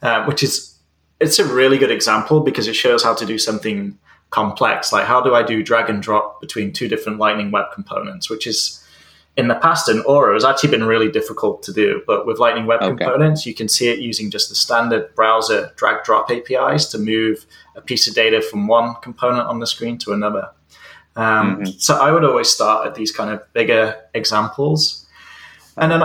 uh, 0.00 0.24
which 0.24 0.42
is 0.42 0.74
it's 1.20 1.38
a 1.38 1.44
really 1.44 1.76
good 1.76 1.90
example 1.90 2.40
because 2.40 2.66
it 2.66 2.72
shows 2.72 3.04
how 3.04 3.14
to 3.14 3.26
do 3.26 3.36
something 3.36 3.98
complex. 4.30 4.90
Like 4.90 5.04
how 5.04 5.20
do 5.20 5.34
I 5.34 5.42
do 5.42 5.62
drag 5.62 5.90
and 5.90 6.02
drop 6.02 6.40
between 6.40 6.72
two 6.72 6.88
different 6.88 7.18
Lightning 7.18 7.50
Web 7.50 7.66
components, 7.74 8.30
which 8.30 8.46
is 8.46 8.82
in 9.36 9.48
the 9.48 9.54
past 9.54 9.88
in 9.90 10.00
Aura 10.00 10.32
has 10.32 10.46
actually 10.46 10.70
been 10.70 10.84
really 10.84 11.10
difficult 11.10 11.62
to 11.64 11.72
do. 11.74 12.02
But 12.06 12.26
with 12.26 12.38
Lightning 12.38 12.66
Web 12.66 12.80
okay. 12.82 13.04
components, 13.04 13.44
you 13.44 13.54
can 13.54 13.68
see 13.68 13.88
it 13.88 13.98
using 13.98 14.30
just 14.30 14.48
the 14.48 14.54
standard 14.54 15.14
browser 15.14 15.72
drag 15.76 16.02
drop 16.02 16.30
APIs 16.30 16.86
to 16.86 16.98
move 16.98 17.44
a 17.76 17.82
piece 17.82 18.08
of 18.08 18.14
data 18.14 18.40
from 18.40 18.66
one 18.66 18.94
component 19.02 19.46
on 19.46 19.60
the 19.60 19.66
screen 19.66 19.98
to 19.98 20.12
another. 20.12 20.48
Um, 21.16 21.58
mm-hmm. 21.58 21.78
So 21.78 21.96
I 21.96 22.10
would 22.12 22.24
always 22.24 22.48
start 22.48 22.86
at 22.86 22.94
these 22.94 23.12
kind 23.12 23.30
of 23.30 23.40
bigger 23.52 23.96
examples. 24.14 25.06
And 25.76 25.92
then 25.92 26.02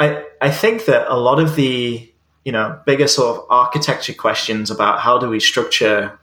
I, 0.00 0.24
I 0.40 0.50
think 0.50 0.86
that 0.86 1.06
a 1.08 1.16
lot 1.16 1.38
of 1.38 1.56
the 1.56 2.10
you 2.44 2.52
know 2.52 2.78
bigger 2.86 3.08
sort 3.08 3.38
of 3.38 3.46
architecture 3.50 4.14
questions 4.14 4.70
about 4.70 5.00
how 5.00 5.18
do 5.18 5.28
we 5.28 5.40
structure 5.40 6.18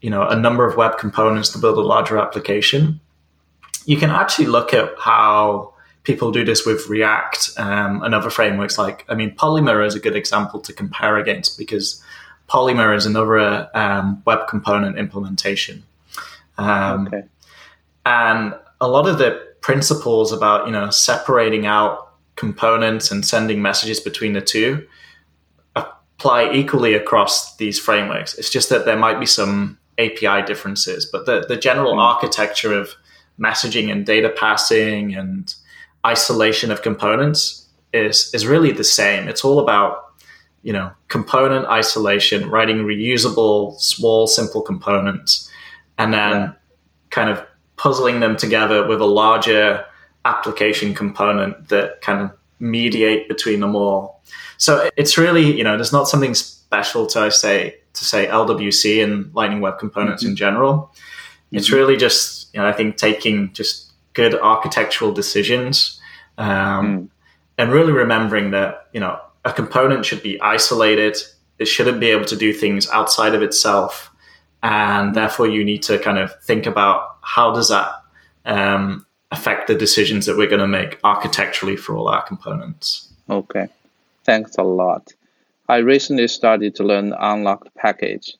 you 0.00 0.10
know 0.10 0.26
a 0.26 0.36
number 0.36 0.66
of 0.66 0.76
web 0.76 0.98
components 0.98 1.50
to 1.50 1.58
build 1.58 1.78
a 1.78 1.82
larger 1.82 2.18
application 2.18 3.00
you 3.86 3.96
can 3.96 4.10
actually 4.10 4.46
look 4.46 4.74
at 4.74 4.92
how 4.98 5.72
people 6.02 6.30
do 6.30 6.44
this 6.44 6.66
with 6.66 6.88
react 6.88 7.50
um, 7.56 8.02
and 8.02 8.14
other 8.14 8.30
frameworks 8.30 8.78
like 8.78 9.04
i 9.08 9.14
mean 9.14 9.34
polymer 9.36 9.84
is 9.84 9.94
a 9.94 10.00
good 10.00 10.16
example 10.16 10.60
to 10.60 10.72
compare 10.72 11.16
against 11.16 11.56
because 11.56 12.02
polymer 12.48 12.94
is 12.94 13.06
another 13.06 13.68
um, 13.76 14.22
web 14.26 14.46
component 14.48 14.98
implementation 14.98 15.82
um, 16.58 17.06
okay. 17.06 17.24
and 18.04 18.54
a 18.80 18.88
lot 18.88 19.08
of 19.08 19.18
the 19.18 19.46
principles 19.62 20.32
about 20.32 20.66
you 20.66 20.72
know 20.72 20.90
separating 20.90 21.66
out 21.66 22.05
components 22.36 23.10
and 23.10 23.24
sending 23.24 23.60
messages 23.60 23.98
between 24.00 24.34
the 24.34 24.40
two 24.40 24.86
apply 25.74 26.50
equally 26.52 26.94
across 26.94 27.56
these 27.56 27.78
frameworks. 27.78 28.34
It's 28.34 28.50
just 28.50 28.68
that 28.70 28.84
there 28.84 28.96
might 28.96 29.20
be 29.20 29.26
some 29.26 29.78
API 29.98 30.42
differences, 30.46 31.06
but 31.06 31.26
the, 31.26 31.44
the 31.46 31.56
general 31.56 31.94
mm. 31.94 32.00
architecture 32.00 32.72
of 32.72 32.90
messaging 33.38 33.90
and 33.90 34.06
data 34.06 34.30
passing 34.30 35.14
and 35.14 35.54
isolation 36.06 36.70
of 36.70 36.82
components 36.82 37.66
is 37.92 38.32
is 38.34 38.46
really 38.46 38.72
the 38.72 38.84
same. 38.84 39.28
It's 39.28 39.44
all 39.44 39.58
about 39.58 40.12
you 40.62 40.72
know 40.72 40.90
component 41.08 41.66
isolation, 41.66 42.48
writing 42.50 42.78
reusable, 42.78 43.78
small, 43.78 44.26
simple 44.26 44.62
components, 44.62 45.50
and 45.98 46.12
then 46.12 46.32
yeah. 46.32 46.52
kind 47.10 47.30
of 47.30 47.44
puzzling 47.76 48.20
them 48.20 48.36
together 48.36 48.86
with 48.86 49.00
a 49.00 49.06
larger 49.06 49.84
application 50.26 50.92
component 50.94 51.68
that 51.68 52.00
can 52.00 52.30
mediate 52.58 53.28
between 53.28 53.60
them 53.60 53.76
all. 53.76 54.22
So 54.58 54.90
it's 54.96 55.16
really, 55.16 55.56
you 55.56 55.62
know, 55.62 55.76
there's 55.76 55.92
not 55.92 56.08
something 56.08 56.34
special 56.34 57.06
to 57.08 57.20
I 57.20 57.28
say 57.28 57.76
to 57.94 58.04
say 58.04 58.26
LWC 58.26 59.02
and 59.02 59.34
Lightning 59.34 59.60
Web 59.60 59.78
Components 59.78 60.22
mm-hmm. 60.22 60.30
in 60.30 60.36
general. 60.36 60.74
Mm-hmm. 60.74 61.56
It's 61.56 61.70
really 61.70 61.96
just, 61.96 62.52
you 62.52 62.60
know, 62.60 62.66
I 62.66 62.72
think 62.72 62.96
taking 62.96 63.52
just 63.52 63.92
good 64.14 64.34
architectural 64.34 65.12
decisions 65.12 66.00
um, 66.38 66.48
mm. 66.48 67.08
and 67.58 67.70
really 67.70 67.92
remembering 67.92 68.50
that, 68.50 68.88
you 68.92 69.00
know, 69.00 69.20
a 69.44 69.52
component 69.52 70.04
should 70.04 70.22
be 70.22 70.40
isolated. 70.40 71.16
It 71.58 71.66
shouldn't 71.66 72.00
be 72.00 72.08
able 72.08 72.24
to 72.26 72.36
do 72.36 72.52
things 72.52 72.88
outside 72.90 73.34
of 73.34 73.42
itself. 73.42 74.10
And 74.62 75.14
therefore, 75.14 75.46
you 75.48 75.64
need 75.64 75.82
to 75.84 75.98
kind 75.98 76.18
of 76.18 76.42
think 76.42 76.66
about 76.66 77.18
how 77.20 77.52
does 77.54 77.68
that 77.68 77.92
um, 78.44 79.05
affect 79.30 79.66
the 79.66 79.74
decisions 79.74 80.26
that 80.26 80.36
we're 80.36 80.48
going 80.48 80.60
to 80.60 80.68
make 80.68 80.98
architecturally 81.04 81.76
for 81.76 81.96
all 81.96 82.08
our 82.08 82.22
components. 82.22 83.12
Okay, 83.28 83.68
thanks 84.24 84.56
a 84.56 84.62
lot. 84.62 85.12
I 85.68 85.78
recently 85.78 86.28
started 86.28 86.76
to 86.76 86.84
learn 86.84 87.12
unlocked 87.18 87.74
package, 87.74 88.34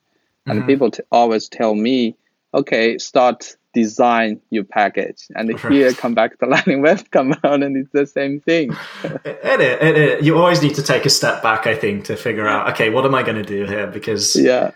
and 0.45 0.59
mm-hmm. 0.59 0.67
people 0.67 0.91
t- 0.91 1.03
always 1.11 1.49
tell 1.49 1.75
me, 1.75 2.15
"Okay, 2.53 2.97
start 2.97 3.57
design 3.73 4.39
your 4.49 4.63
package," 4.63 5.27
and 5.35 5.49
right. 5.49 5.73
here 5.73 5.91
come 5.93 6.15
back 6.15 6.39
to 6.39 6.45
Lightning 6.53 6.81
Web 6.81 7.11
component. 7.11 7.75
It's 7.75 7.91
the 7.91 8.07
same 8.07 8.39
thing. 8.39 8.71
it, 9.03 9.59
it 9.61 9.97
is. 9.97 10.25
You 10.25 10.37
always 10.37 10.61
need 10.61 10.75
to 10.75 10.83
take 10.83 11.05
a 11.05 11.09
step 11.09 11.43
back, 11.43 11.67
I 11.67 11.75
think, 11.75 12.05
to 12.05 12.15
figure 12.15 12.47
out, 12.47 12.69
okay, 12.71 12.89
what 12.89 13.05
am 13.05 13.13
I 13.13 13.23
going 13.23 13.43
to 13.43 13.43
do 13.43 13.65
here? 13.65 13.87
Because 13.87 14.35
yeah 14.37 14.71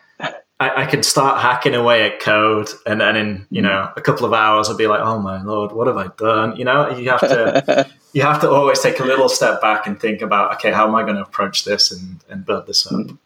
I, 0.61 0.83
I 0.83 0.85
can 0.85 1.01
start 1.03 1.41
hacking 1.41 1.73
away 1.73 2.03
at 2.03 2.19
code, 2.19 2.69
and 2.85 3.01
then 3.01 3.15
in 3.15 3.47
you 3.49 3.61
know 3.61 3.91
a 3.95 4.01
couple 4.01 4.25
of 4.25 4.33
hours, 4.33 4.69
I'd 4.69 4.77
be 4.77 4.87
like, 4.87 5.01
"Oh 5.01 5.19
my 5.19 5.41
lord, 5.41 5.71
what 5.71 5.87
have 5.87 5.97
I 5.97 6.07
done?" 6.17 6.55
You 6.55 6.65
know, 6.65 6.95
you 6.95 7.09
have 7.09 7.21
to 7.21 7.89
you 8.13 8.21
have 8.21 8.41
to 8.41 8.49
always 8.49 8.79
take 8.79 8.99
a 8.99 9.03
little 9.03 9.29
step 9.29 9.61
back 9.61 9.87
and 9.87 9.99
think 9.99 10.21
about, 10.21 10.53
okay, 10.55 10.71
how 10.71 10.87
am 10.87 10.95
I 10.95 11.03
going 11.03 11.15
to 11.15 11.21
approach 11.21 11.65
this 11.65 11.91
and, 11.91 12.23
and 12.29 12.45
build 12.45 12.67
this 12.67 12.85
up. 12.87 12.93
Mm. 12.93 13.17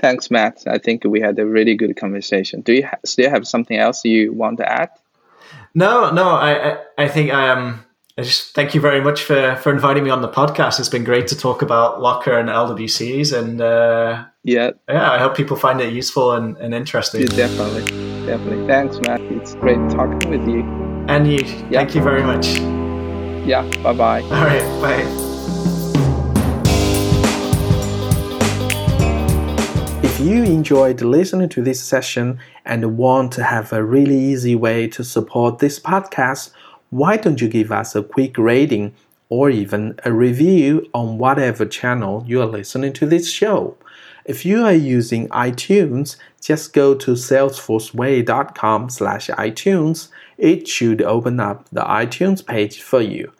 Thanks, 0.00 0.30
Matt. 0.30 0.62
I 0.66 0.78
think 0.78 1.04
we 1.04 1.20
had 1.20 1.38
a 1.38 1.46
really 1.46 1.74
good 1.74 1.96
conversation. 1.96 2.60
Do 2.60 2.72
you 2.72 2.86
ha- 2.86 2.98
still 3.04 3.30
have 3.30 3.46
something 3.46 3.76
else 3.76 4.04
you 4.04 4.32
want 4.32 4.58
to 4.58 4.70
add? 4.70 4.90
No, 5.74 6.10
no, 6.12 6.30
I, 6.30 6.72
I, 6.72 6.78
I 6.98 7.08
think 7.08 7.32
um, 7.32 7.84
I 8.16 8.22
just 8.22 8.54
thank 8.54 8.74
you 8.74 8.80
very 8.80 9.00
much 9.00 9.22
for 9.22 9.56
for 9.56 9.72
inviting 9.72 10.04
me 10.04 10.10
on 10.10 10.22
the 10.22 10.28
podcast. 10.28 10.78
It's 10.78 10.88
been 10.88 11.04
great 11.04 11.26
to 11.28 11.36
talk 11.36 11.62
about 11.62 12.00
Locker 12.00 12.38
and 12.38 12.48
LWCs, 12.48 13.36
and 13.36 13.60
uh, 13.60 14.24
yeah, 14.48 14.70
yeah, 14.88 15.10
I 15.10 15.18
hope 15.18 15.36
people 15.36 15.56
find 15.56 15.80
it 15.80 15.92
useful 15.92 16.32
and, 16.32 16.56
and 16.56 16.74
interesting. 16.74 17.20
Yeah, 17.20 17.28
definitely, 17.28 17.82
definitely. 18.26 18.66
Thanks, 18.66 18.98
Matt. 19.00 19.20
It's 19.20 19.54
great 19.54 19.78
talking 19.90 20.30
with 20.30 20.48
you. 20.48 20.62
And 21.08 21.30
you, 21.30 21.38
yeah. 21.70 21.80
thank 21.80 21.94
you 21.94 22.02
very 22.02 22.22
much. 22.22 22.46
Yeah, 23.46 23.62
bye 23.82 23.92
bye. 23.92 24.22
All 24.22 24.44
right, 24.44 24.62
bye. 24.82 25.04
If 30.02 30.20
you 30.20 30.44
enjoyed 30.44 31.02
listening 31.02 31.48
to 31.50 31.62
this 31.62 31.82
session 31.82 32.38
and 32.64 32.96
want 32.96 33.32
to 33.32 33.44
have 33.44 33.72
a 33.72 33.84
really 33.84 34.18
easy 34.18 34.54
way 34.54 34.88
to 34.88 35.04
support 35.04 35.58
this 35.58 35.78
podcast 35.78 36.52
why 36.90 37.16
don't 37.16 37.40
you 37.40 37.48
give 37.48 37.70
us 37.70 37.94
a 37.94 38.02
quick 38.02 38.38
rating 38.38 38.94
or 39.28 39.50
even 39.50 39.98
a 40.04 40.12
review 40.12 40.88
on 40.94 41.18
whatever 41.18 41.66
channel 41.66 42.24
you 42.26 42.40
are 42.40 42.46
listening 42.46 42.94
to 42.94 43.06
this 43.06 43.30
show? 43.30 43.76
If 44.28 44.44
you 44.44 44.62
are 44.66 44.74
using 44.74 45.26
iTunes, 45.30 46.16
just 46.42 46.74
go 46.74 46.94
to 46.94 47.12
salesforceway.com 47.12 48.90
slash 48.90 49.28
iTunes. 49.28 50.08
It 50.36 50.68
should 50.68 51.00
open 51.00 51.40
up 51.40 51.66
the 51.72 51.80
iTunes 51.80 52.44
page 52.44 52.82
for 52.82 53.00
you. 53.00 53.32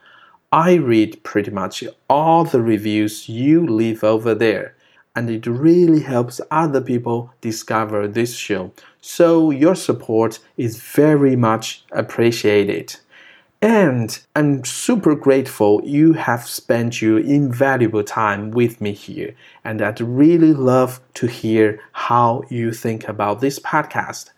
I 0.50 0.76
read 0.76 1.22
pretty 1.22 1.50
much 1.50 1.84
all 2.08 2.44
the 2.44 2.62
reviews 2.62 3.28
you 3.28 3.66
leave 3.66 4.02
over 4.02 4.34
there, 4.34 4.76
and 5.14 5.28
it 5.28 5.46
really 5.46 6.00
helps 6.00 6.40
other 6.50 6.80
people 6.80 7.34
discover 7.42 8.08
this 8.08 8.34
show. 8.34 8.72
So 9.02 9.50
your 9.50 9.74
support 9.74 10.38
is 10.56 10.80
very 10.80 11.36
much 11.36 11.84
appreciated. 11.92 12.96
And 13.60 14.18
I'm 14.36 14.64
super 14.64 15.16
grateful 15.16 15.82
you 15.84 16.12
have 16.12 16.46
spent 16.46 17.02
your 17.02 17.18
invaluable 17.18 18.04
time 18.04 18.52
with 18.52 18.80
me 18.80 18.92
here. 18.92 19.34
And 19.64 19.82
I'd 19.82 20.00
really 20.00 20.52
love 20.52 21.00
to 21.14 21.26
hear 21.26 21.80
how 21.92 22.44
you 22.48 22.72
think 22.72 23.08
about 23.08 23.40
this 23.40 23.58
podcast. 23.58 24.30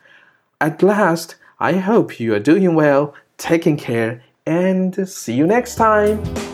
At 0.60 0.82
last, 0.82 1.36
I 1.58 1.74
hope 1.74 2.18
you 2.18 2.34
are 2.34 2.40
doing 2.40 2.74
well, 2.74 3.14
taking 3.36 3.76
care, 3.76 4.22
and 4.46 5.06
see 5.06 5.34
you 5.34 5.46
next 5.46 5.74
time. 5.74 6.49